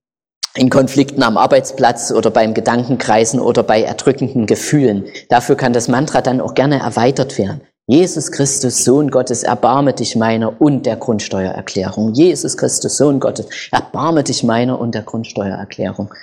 in 0.55 0.69
Konflikten 0.69 1.23
am 1.23 1.37
Arbeitsplatz 1.37 2.11
oder 2.11 2.29
beim 2.29 2.53
Gedankenkreisen 2.53 3.39
oder 3.39 3.63
bei 3.63 3.81
erdrückenden 3.81 4.45
Gefühlen. 4.45 5.05
Dafür 5.29 5.55
kann 5.55 5.73
das 5.73 5.87
Mantra 5.87 6.21
dann 6.21 6.41
auch 6.41 6.53
gerne 6.53 6.79
erweitert 6.79 7.37
werden. 7.37 7.61
Jesus 7.87 8.31
Christus, 8.31 8.85
Sohn 8.85 9.11
Gottes, 9.11 9.43
erbarme 9.43 9.93
dich 9.93 10.15
meiner 10.15 10.61
und 10.61 10.85
der 10.85 10.95
Grundsteuererklärung. 10.95 12.13
Jesus 12.13 12.55
Christus, 12.55 12.95
Sohn 12.95 13.19
Gottes, 13.19 13.47
erbarme 13.71 14.23
dich 14.23 14.43
meiner 14.43 14.79
und 14.79 14.95
der 14.95 15.01
Grundsteuererklärung. 15.01 16.13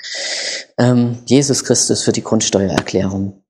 Ähm, 0.79 1.19
Jesus 1.27 1.63
Christus 1.65 2.03
für 2.03 2.13
die 2.13 2.25
Grundsteuererklärung. 2.25 3.43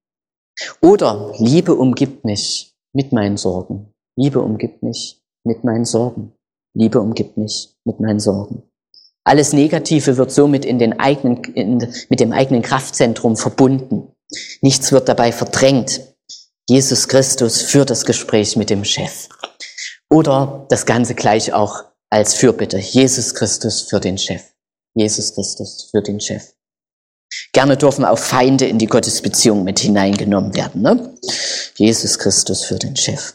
Oder 0.83 1.33
Liebe 1.39 1.75
umgibt 1.77 2.25
mich 2.25 2.75
mit 2.93 3.13
meinen 3.13 3.37
Sorgen. 3.37 3.93
Liebe 4.17 4.41
umgibt 4.41 4.83
mich 4.83 5.23
mit 5.45 5.63
meinen 5.63 5.85
Sorgen. 5.85 6.33
Liebe 6.75 7.01
umgibt 7.01 7.37
mich 7.37 7.77
mit 7.85 8.01
meinen 8.01 8.19
Sorgen. 8.19 8.65
Alles 9.25 9.53
Negative 9.53 10.17
wird 10.17 10.33
somit 10.33 10.65
in 10.65 10.79
den 10.79 10.99
eigenen, 10.99 11.45
in, 11.55 11.95
mit 12.09 12.21
dem 12.21 12.33
eigenen 12.33 12.63
Kraftzentrum 12.63 13.37
verbunden. 13.37 14.13
Nichts 14.61 14.93
wird 14.93 15.09
dabei 15.09 15.33
verdrängt. 15.33 16.01
Jesus 16.69 17.09
Christus 17.09 17.63
führt 17.63 17.91
das 17.91 18.05
Gespräch 18.05 18.57
mit 18.57 18.71
dem 18.71 18.85
Chef. 18.85 19.29
Oder 20.09 20.67
das 20.71 20.87
Ganze 20.87 21.15
gleich 21.15 21.53
auch 21.53 21.85
als 22.11 22.35
Fürbitte. 22.35 22.79
Jesus 22.79 23.35
Christus 23.35 23.83
für 23.83 24.01
den 24.01 24.19
Chef. 24.19 24.43
Jesus 24.95 25.35
Christus 25.35 25.89
für 25.91 26.03
den 26.03 26.21
Chef. 26.21 26.53
Gerne 27.53 27.77
dürfen 27.77 28.05
auch 28.05 28.19
Feinde 28.19 28.67
in 28.67 28.79
die 28.79 28.87
Gottesbeziehung 28.87 29.63
mit 29.65 29.79
hineingenommen 29.79 30.55
werden. 30.55 30.83
Ne? 30.83 31.17
Jesus 31.77 32.19
Christus 32.19 32.65
für 32.65 32.79
den 32.79 32.97
Chef. 32.97 33.35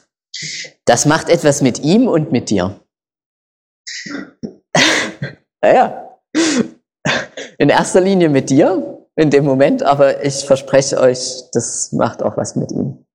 Das 0.86 1.06
macht 1.06 1.30
etwas 1.30 1.62
mit 1.62 1.80
ihm 1.80 2.08
und 2.08 2.32
mit 2.32 2.50
dir. 2.50 2.80
Naja, 5.66 6.20
in 7.58 7.70
erster 7.70 8.02
Linie 8.02 8.30
mit 8.30 8.50
dir 8.50 9.00
in 9.16 9.30
dem 9.30 9.46
Moment, 9.46 9.82
aber 9.82 10.24
ich 10.24 10.46
verspreche 10.46 11.00
euch, 11.00 11.44
das 11.54 11.92
macht 11.92 12.22
auch 12.22 12.38
was 12.38 12.56
mit 12.56 12.72
ihm 12.72 13.06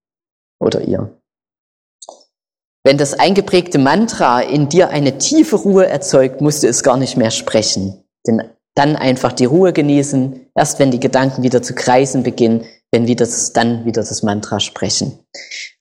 oder 0.60 0.80
ihr. 0.80 1.14
Wenn 2.82 2.96
das 2.96 3.14
eingeprägte 3.14 3.78
Mantra 3.78 4.40
in 4.40 4.68
dir 4.68 4.88
eine 4.88 5.18
tiefe 5.18 5.56
Ruhe 5.56 5.86
erzeugt, 5.86 6.40
musst 6.40 6.62
du 6.62 6.66
es 6.66 6.82
gar 6.82 6.96
nicht 6.96 7.16
mehr 7.16 7.30
sprechen. 7.30 8.02
Denn 8.26 8.42
dann 8.74 8.96
einfach 8.96 9.32
die 9.32 9.44
Ruhe 9.44 9.72
genießen, 9.72 10.50
erst 10.54 10.78
wenn 10.78 10.90
die 10.90 11.00
Gedanken 11.00 11.42
wieder 11.42 11.62
zu 11.62 11.74
kreisen 11.74 12.22
beginnen, 12.22 12.64
wenn 12.92 13.06
wir 13.06 13.16
das, 13.16 13.52
dann 13.52 13.84
wieder 13.84 14.02
das 14.02 14.22
Mantra 14.22 14.58
sprechen. 14.60 15.18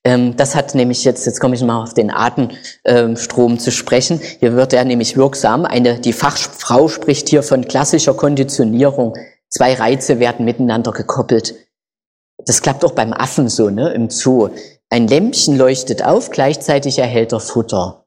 Ähm, 0.04 0.36
das 0.38 0.56
hat 0.56 0.76
nämlich 0.76 1.04
jetzt, 1.04 1.26
jetzt 1.26 1.40
komme 1.40 1.56
ich 1.56 1.64
mal 1.64 1.82
auf 1.82 1.94
den 1.94 2.12
Atemstrom 2.12 3.54
ähm, 3.54 3.60
zu 3.60 3.72
sprechen. 3.72 4.20
Hier 4.40 4.54
wird 4.54 4.74
er 4.74 4.86
nämlich 4.86 5.18
wirksam. 5.18 5.66
Eine, 5.66 6.00
die 6.00 6.14
Fachfrau 6.14 6.88
spricht 6.88 7.30
hier 7.30 7.44
von 7.44 7.68
klassischer 7.68 8.14
Konditionierung. 8.14 9.16
Zwei 9.50 9.74
Reize 9.74 10.20
werden 10.20 10.46
miteinander 10.46 10.92
gekoppelt. 10.92 11.56
Das 12.46 12.62
klappt 12.62 12.86
auch 12.86 12.94
beim 12.94 13.12
Affen 13.12 13.50
so, 13.50 13.70
ne, 13.70 13.92
im 13.94 14.10
Zoo. 14.10 14.50
Ein 14.90 15.08
Lämpchen 15.08 15.58
leuchtet 15.58 16.04
auf, 16.04 16.30
gleichzeitig 16.30 17.00
erhält 17.00 17.32
er 17.32 17.40
Futter. 17.40 18.06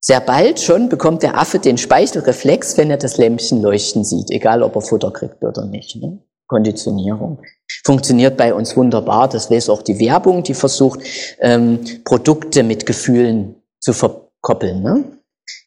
Sehr 0.00 0.20
bald 0.20 0.60
schon 0.60 0.90
bekommt 0.90 1.22
der 1.22 1.38
Affe 1.38 1.58
den 1.58 1.78
Speichelreflex, 1.78 2.76
wenn 2.76 2.90
er 2.90 2.98
das 2.98 3.16
Lämpchen 3.16 3.62
leuchten 3.62 4.04
sieht, 4.04 4.30
egal 4.30 4.62
ob 4.62 4.76
er 4.76 4.82
Futter 4.82 5.10
kriegt 5.10 5.42
oder 5.42 5.64
nicht. 5.64 5.96
Ne? 5.96 6.18
Konditionierung. 6.46 7.42
Funktioniert 7.84 8.36
bei 8.36 8.54
uns 8.54 8.76
wunderbar. 8.76 9.28
Das 9.28 9.50
weiß 9.50 9.68
auch 9.68 9.82
die 9.82 9.98
Werbung, 9.98 10.42
die 10.42 10.54
versucht, 10.54 11.00
ähm, 11.40 11.80
Produkte 12.04 12.62
mit 12.62 12.86
Gefühlen 12.86 13.56
zu 13.80 13.92
verkoppeln. 13.92 14.82
Ne? 14.82 15.04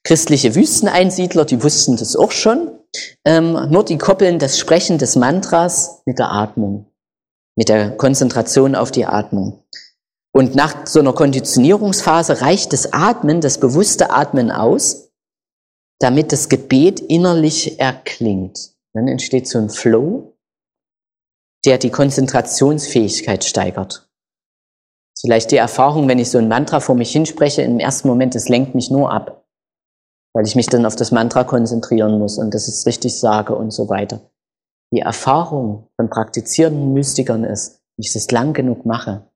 Christliche 0.04 0.56
Wüsteneinsiedler, 0.56 1.46
die 1.46 1.64
wussten 1.64 1.98
das 1.98 2.16
auch 2.16 2.32
schon. 2.32 2.72
Ähm, 3.26 3.70
nur 3.70 3.84
die 3.84 3.98
koppeln 3.98 4.40
das 4.40 4.58
Sprechen 4.58 4.98
des 4.98 5.16
Mantras 5.16 6.02
mit 6.06 6.20
der 6.20 6.32
Atmung, 6.32 6.86
mit 7.56 7.70
der 7.70 7.92
Konzentration 7.92 8.76
auf 8.76 8.92
die 8.92 9.06
Atmung. 9.06 9.64
Und 10.34 10.56
nach 10.56 10.86
so 10.86 11.00
einer 11.00 11.14
Konditionierungsphase 11.14 12.42
reicht 12.42 12.74
das 12.74 12.94
Atmen, 12.94 13.42
das 13.42 13.58
bewusste 13.60 14.12
Atmen 14.12 14.52
aus, 14.52 15.10
damit 16.00 16.32
das 16.32 16.48
Gebet 16.48 17.00
innerlich 17.00 17.80
erklingt. 17.80 18.72
Dann 18.94 19.08
entsteht 19.08 19.48
so 19.48 19.58
ein 19.58 19.70
Flow, 19.70 20.37
der 21.66 21.78
die 21.78 21.90
Konzentrationsfähigkeit 21.90 23.44
steigert. 23.44 24.10
Vielleicht 25.20 25.52
die 25.52 25.58
Erfahrung, 25.58 26.08
wenn 26.08 26.20
ich 26.20 26.30
so 26.30 26.38
ein 26.38 26.48
Mantra 26.48 26.80
vor 26.80 26.96
mich 26.96 27.12
hinspreche, 27.12 27.64
im 27.64 27.80
ersten 27.80 28.08
Moment, 28.08 28.36
es 28.36 28.50
lenkt 28.50 28.76
mich 28.76 28.92
nur 28.92 29.12
ab, 29.12 29.46
weil 30.34 30.46
ich 30.46 30.56
mich 30.56 30.68
dann 30.68 30.86
auf 30.86 30.96
das 30.96 31.12
Mantra 31.12 31.44
konzentrieren 31.44 32.20
muss 32.20 32.38
und 32.38 32.54
das 32.54 32.68
ist 32.68 32.86
richtig 32.86 33.20
sage 33.20 33.56
und 33.56 33.72
so 33.72 33.90
weiter. 33.90 34.22
Die 34.94 35.00
Erfahrung 35.00 35.88
von 35.96 36.10
praktizierenden 36.10 36.94
Mystikern 36.94 37.44
ist, 37.44 37.82
wenn 37.96 38.04
ich 38.04 38.14
das 38.14 38.30
lang 38.32 38.54
genug 38.54 38.86
mache, 38.86 39.28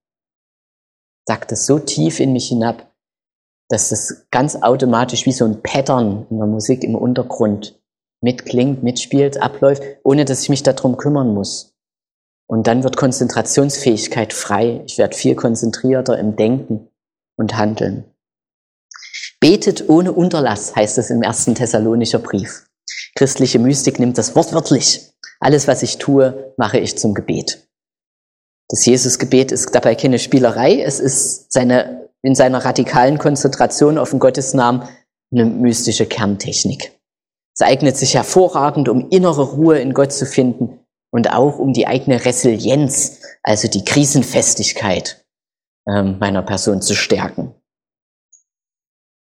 sagt 1.27 1.51
es 1.51 1.65
so 1.65 1.79
tief 1.79 2.19
in 2.19 2.33
mich 2.33 2.49
hinab, 2.49 2.91
dass 3.69 3.89
das 3.89 4.27
ganz 4.31 4.55
automatisch 4.57 5.25
wie 5.25 5.31
so 5.31 5.45
ein 5.45 5.61
Pattern 5.61 6.27
in 6.29 6.37
der 6.37 6.47
Musik 6.47 6.83
im 6.83 6.95
Untergrund 6.95 7.81
mitklingt, 8.21 8.83
mitspielt, 8.83 9.41
abläuft, 9.41 9.81
ohne 10.03 10.25
dass 10.25 10.43
ich 10.43 10.49
mich 10.49 10.61
darum 10.63 10.97
kümmern 10.97 11.33
muss. 11.33 11.70
Und 12.51 12.67
dann 12.67 12.83
wird 12.83 12.97
Konzentrationsfähigkeit 12.97 14.33
frei. 14.33 14.81
Ich 14.85 14.97
werde 14.97 15.15
viel 15.15 15.35
konzentrierter 15.35 16.19
im 16.19 16.35
Denken 16.35 16.89
und 17.37 17.55
Handeln. 17.55 18.03
Betet 19.39 19.87
ohne 19.87 20.11
Unterlass, 20.11 20.75
heißt 20.75 20.97
es 20.97 21.09
im 21.11 21.23
ersten 21.23 21.55
Thessalonischer 21.55 22.19
Brief. 22.19 22.65
Christliche 23.15 23.57
Mystik 23.57 23.99
nimmt 23.99 24.17
das 24.17 24.35
wortwörtlich. 24.35 25.13
Alles, 25.39 25.69
was 25.69 25.81
ich 25.81 25.97
tue, 25.97 26.53
mache 26.57 26.77
ich 26.77 26.97
zum 26.97 27.13
Gebet. 27.13 27.69
Das 28.67 28.85
Jesusgebet 28.85 29.53
ist 29.53 29.73
dabei 29.73 29.95
keine 29.95 30.19
Spielerei, 30.19 30.81
es 30.81 30.99
ist 30.99 31.53
seine, 31.53 32.09
in 32.21 32.35
seiner 32.35 32.65
radikalen 32.65 33.17
Konzentration 33.17 33.97
auf 33.97 34.09
den 34.09 34.19
Gottesnamen 34.19 34.89
eine 35.31 35.45
mystische 35.45 36.05
Kerntechnik. 36.05 36.99
Es 37.55 37.61
eignet 37.61 37.95
sich 37.95 38.15
hervorragend, 38.15 38.89
um 38.89 39.09
innere 39.09 39.53
Ruhe 39.53 39.79
in 39.79 39.93
Gott 39.93 40.11
zu 40.11 40.25
finden 40.25 40.80
und 41.11 41.31
auch 41.31 41.59
um 41.59 41.73
die 41.73 41.87
eigene 41.87 42.23
Resilienz, 42.25 43.19
also 43.43 43.67
die 43.67 43.85
Krisenfestigkeit 43.85 45.23
ähm, 45.87 46.17
meiner 46.19 46.41
Person 46.41 46.81
zu 46.81 46.95
stärken. 46.95 47.53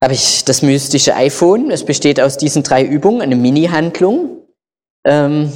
Habe 0.03 0.14
ich 0.14 0.45
das 0.45 0.62
mystische 0.62 1.14
iPhone. 1.14 1.71
Es 1.71 1.85
besteht 1.85 2.21
aus 2.21 2.37
diesen 2.37 2.62
drei 2.62 2.85
Übungen, 2.85 3.21
eine 3.21 3.37
Mini-Handlung, 3.37 4.42
ähm, 5.05 5.53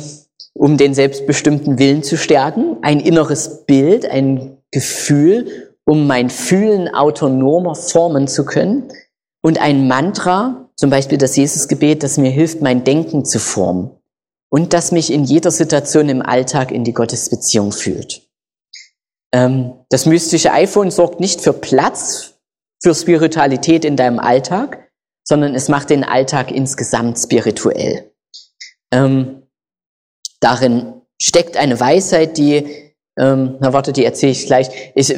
um 0.55 0.77
den 0.77 0.95
selbstbestimmten 0.95 1.79
Willen 1.79 2.03
zu 2.03 2.17
stärken, 2.17 2.77
ein 2.83 3.01
inneres 3.01 3.65
Bild, 3.67 4.09
ein 4.09 4.59
Gefühl, 4.71 5.75
um 5.85 6.07
mein 6.07 6.31
Fühlen 6.31 6.93
autonomer 6.93 7.75
formen 7.75 8.27
zu 8.27 8.45
können 8.45 8.91
und 9.43 9.61
ein 9.61 9.87
Mantra, 9.87 10.71
zum 10.77 10.91
Beispiel 10.91 11.19
das 11.19 11.37
Jesusgebet, 11.37 12.03
das 12.03 12.19
mir 12.19 12.31
hilft, 12.31 12.63
mein 12.63 12.85
Denken 12.85 13.25
zu 13.25 13.39
formen 13.39 13.96
und 14.51 14.73
das 14.73 14.93
mich 14.93 15.13
in 15.13 15.25
jeder 15.25 15.51
Situation 15.51 16.09
im 16.09 16.23
Alltag 16.23 16.71
in 16.71 16.85
die 16.85 16.95
Gottesbeziehung 16.95 17.73
führt. 17.73 18.23
Ähm, 19.33 19.73
das 19.91 20.07
mystische 20.07 20.53
iPhone 20.53 20.91
sorgt 20.91 21.21
nicht 21.21 21.41
für 21.41 21.53
Platz 21.53 22.35
für 22.83 22.95
Spiritualität 22.95 23.85
in 23.85 23.97
deinem 23.97 24.19
Alltag, 24.19 24.91
sondern 25.25 25.55
es 25.55 25.69
macht 25.69 25.91
den 25.91 26.05
Alltag 26.05 26.51
insgesamt 26.53 27.19
spirituell. 27.19 28.11
Ähm, 28.93 29.43
darin 30.41 30.95
steckt 31.21 31.57
eine 31.57 31.81
Weisheit, 31.81 32.39
die, 32.39 32.93
ähm, 33.19 33.57
na 33.61 33.73
warte, 33.73 33.93
die 33.93 34.05
erzähle 34.05 34.33
ich 34.33 34.47
gleich. 34.47 34.93
Ich 34.95 35.11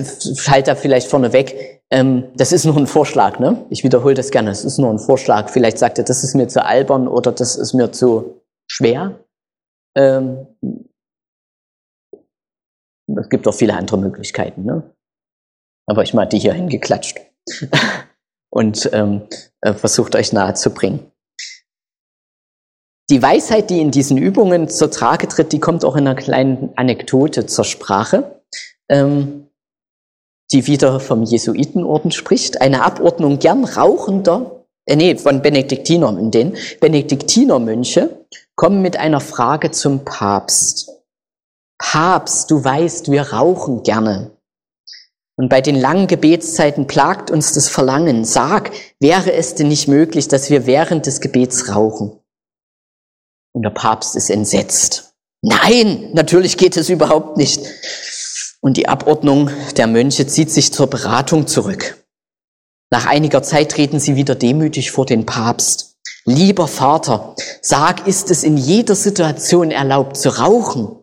halte 0.49 0.71
da 0.71 0.77
vielleicht 0.77 1.09
vorne 1.09 1.33
weg. 1.33 1.83
Ähm, 1.91 2.25
das 2.37 2.53
ist 2.53 2.65
nur 2.65 2.77
ein 2.77 2.87
Vorschlag, 2.87 3.39
ne? 3.39 3.67
Ich 3.71 3.85
wiederhole 3.85 4.15
das 4.15 4.31
gerne. 4.31 4.51
Es 4.51 4.65
ist 4.65 4.79
nur 4.79 4.91
ein 4.91 4.99
Vorschlag. 4.99 5.51
Vielleicht 5.51 5.79
sagt 5.79 5.99
ihr, 5.99 6.05
das 6.05 6.25
ist 6.25 6.35
mir 6.35 6.49
zu 6.49 6.65
albern 6.65 7.09
oder 7.09 7.33
das 7.33 7.57
ist 7.57 7.75
mir 7.75 7.93
zu 7.93 8.43
schwer. 8.71 9.25
Ähm, 9.97 10.47
es 13.17 13.29
gibt 13.29 13.49
auch 13.49 13.55
viele 13.55 13.75
andere 13.75 13.99
Möglichkeiten, 13.99 14.65
ne? 14.65 14.95
Aber 15.87 16.03
ich 16.03 16.13
mal 16.13 16.27
die 16.27 16.39
hier 16.39 16.53
hingeklatscht 16.53 17.19
und 18.51 18.91
ähm, 18.93 19.27
äh, 19.63 19.73
versucht 19.73 20.15
euch 20.15 20.33
nahe 20.33 20.55
zu 20.55 20.71
bringen. 20.71 21.11
Die 23.11 23.23
Weisheit, 23.23 23.71
die 23.71 23.81
in 23.81 23.91
diesen 23.91 24.19
Übungen 24.19 24.69
zur 24.69 24.91
Trage 24.91 25.29
tritt, 25.29 25.53
die 25.53 25.61
kommt 25.61 25.83
auch 25.85 25.97
in 25.97 26.07
einer 26.07 26.15
kleinen 26.15 26.77
Anekdote 26.77 27.47
zur 27.47 27.65
Sprache, 27.65 28.43
ähm, 28.91 29.49
die 30.53 30.67
wieder 30.67 31.01
vom 31.01 31.23
Jesuitenorden 31.23 32.11
spricht. 32.11 32.61
Eine 32.61 32.83
Abordnung 32.83 33.39
gern 33.39 33.65
rauchender, 33.65 34.67
äh, 34.85 34.97
nee, 34.97 35.17
von 35.17 35.41
Benediktinern 35.41 36.19
in 36.19 36.31
den 36.31 36.57
Benediktinermönche 36.81 38.27
kommen 38.59 38.83
mit 38.83 38.97
einer 38.97 39.21
Frage 39.21 39.71
zum 39.71 40.05
Papst. 40.05 40.91
Papst, 41.79 42.51
du 42.51 42.63
weißt, 42.63 43.09
wir 43.09 43.33
rauchen 43.33 43.85
gerne. 43.85 44.33
Und 45.37 45.49
bei 45.49 45.61
den 45.61 45.77
langen 45.77 46.09
Gebetszeiten 46.09 46.89
plagt 46.89 47.31
uns 47.31 47.53
das 47.53 47.69
Verlangen. 47.69 48.25
Sag, 48.25 48.73
wäre 48.99 49.33
es 49.33 49.55
denn 49.55 49.69
nicht 49.69 49.87
möglich, 49.87 50.27
dass 50.27 50.51
wir 50.51 50.67
während 50.67 51.07
des 51.07 51.21
Gebets 51.21 51.73
rauchen? 51.73 52.19
Und 53.55 53.63
der 53.63 53.71
Papst 53.71 54.17
ist 54.17 54.29
entsetzt. 54.29 55.15
Nein, 55.41 56.11
natürlich 56.15 56.57
geht 56.57 56.77
es 56.77 56.89
überhaupt 56.89 57.37
nicht. 57.37 57.61
Und 58.61 58.77
die 58.77 58.89
Abordnung 58.89 59.51
der 59.77 59.87
Mönche 59.87 60.27
zieht 60.27 60.51
sich 60.51 60.73
zur 60.73 60.89
Beratung 60.89 61.47
zurück. 61.47 62.05
Nach 62.91 63.07
einiger 63.07 63.45
Zeit 63.45 63.71
treten 63.71 64.01
sie 64.01 64.17
wieder 64.17 64.35
demütig 64.35 64.91
vor 64.91 65.07
den 65.07 65.27
Papst. 65.27 65.88
Lieber 66.29 66.69
Vater, 66.69 67.35
sag, 67.63 68.07
ist 68.07 68.31
es 68.31 68.45
in 68.45 68.59
jeder 68.59 68.95
Situation 68.95 69.71
erlaubt 69.71 70.19
zu 70.19 70.29
rauchen? 70.29 71.03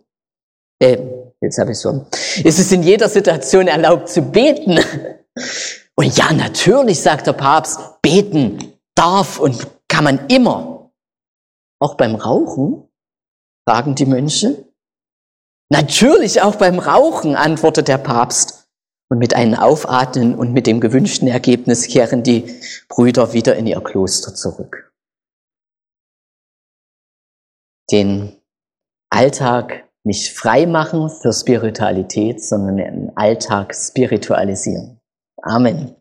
Äh, 0.80 1.00
Jetzt 1.42 1.58
habe 1.58 1.72
ich 1.72 1.80
so. 1.80 2.06
Ist 2.44 2.60
es 2.60 2.72
in 2.72 2.84
jeder 2.84 3.10
Situation 3.10 3.68
erlaubt 3.68 4.10
zu 4.10 4.22
beten? 4.22 4.80
Und 5.96 6.16
ja, 6.16 6.32
natürlich, 6.32 7.02
sagt 7.02 7.26
der 7.26 7.34
Papst, 7.34 7.80
beten 8.02 8.74
darf 8.96 9.40
und 9.40 9.66
kann 9.88 10.04
man 10.04 10.28
immer. 10.28 10.92
Auch 11.80 11.96
beim 11.96 12.16
Rauchen? 12.16 12.88
fragen 13.68 13.96
die 13.96 14.06
Mönche. 14.06 14.66
Natürlich 15.70 16.42
auch 16.42 16.56
beim 16.56 16.80
Rauchen, 16.80 17.36
antwortet 17.36 17.88
der 17.88 17.98
Papst. 17.98 18.68
Und 19.10 19.20
mit 19.20 19.36
einem 19.36 19.54
Aufatmen 19.54 20.36
und 20.36 20.52
mit 20.52 20.68
dem 20.68 20.82
gewünschten 20.82 21.28
Ergebnis 21.28 21.88
kehren 21.88 22.24
die 22.24 22.60
Brüder 22.90 23.34
wieder 23.34 23.56
in 23.56 23.66
ihr 23.66 23.82
Kloster 23.82 24.36
zurück. 24.36 24.85
Den 27.92 28.42
Alltag 29.10 29.90
nicht 30.04 30.38
frei 30.38 30.66
machen 30.66 31.10
für 31.10 31.34
Spiritualität, 31.34 32.44
sondern 32.44 32.78
den 32.78 33.18
Alltag 33.18 33.76
spiritualisieren. 33.76 35.00
Amen. 35.42 35.96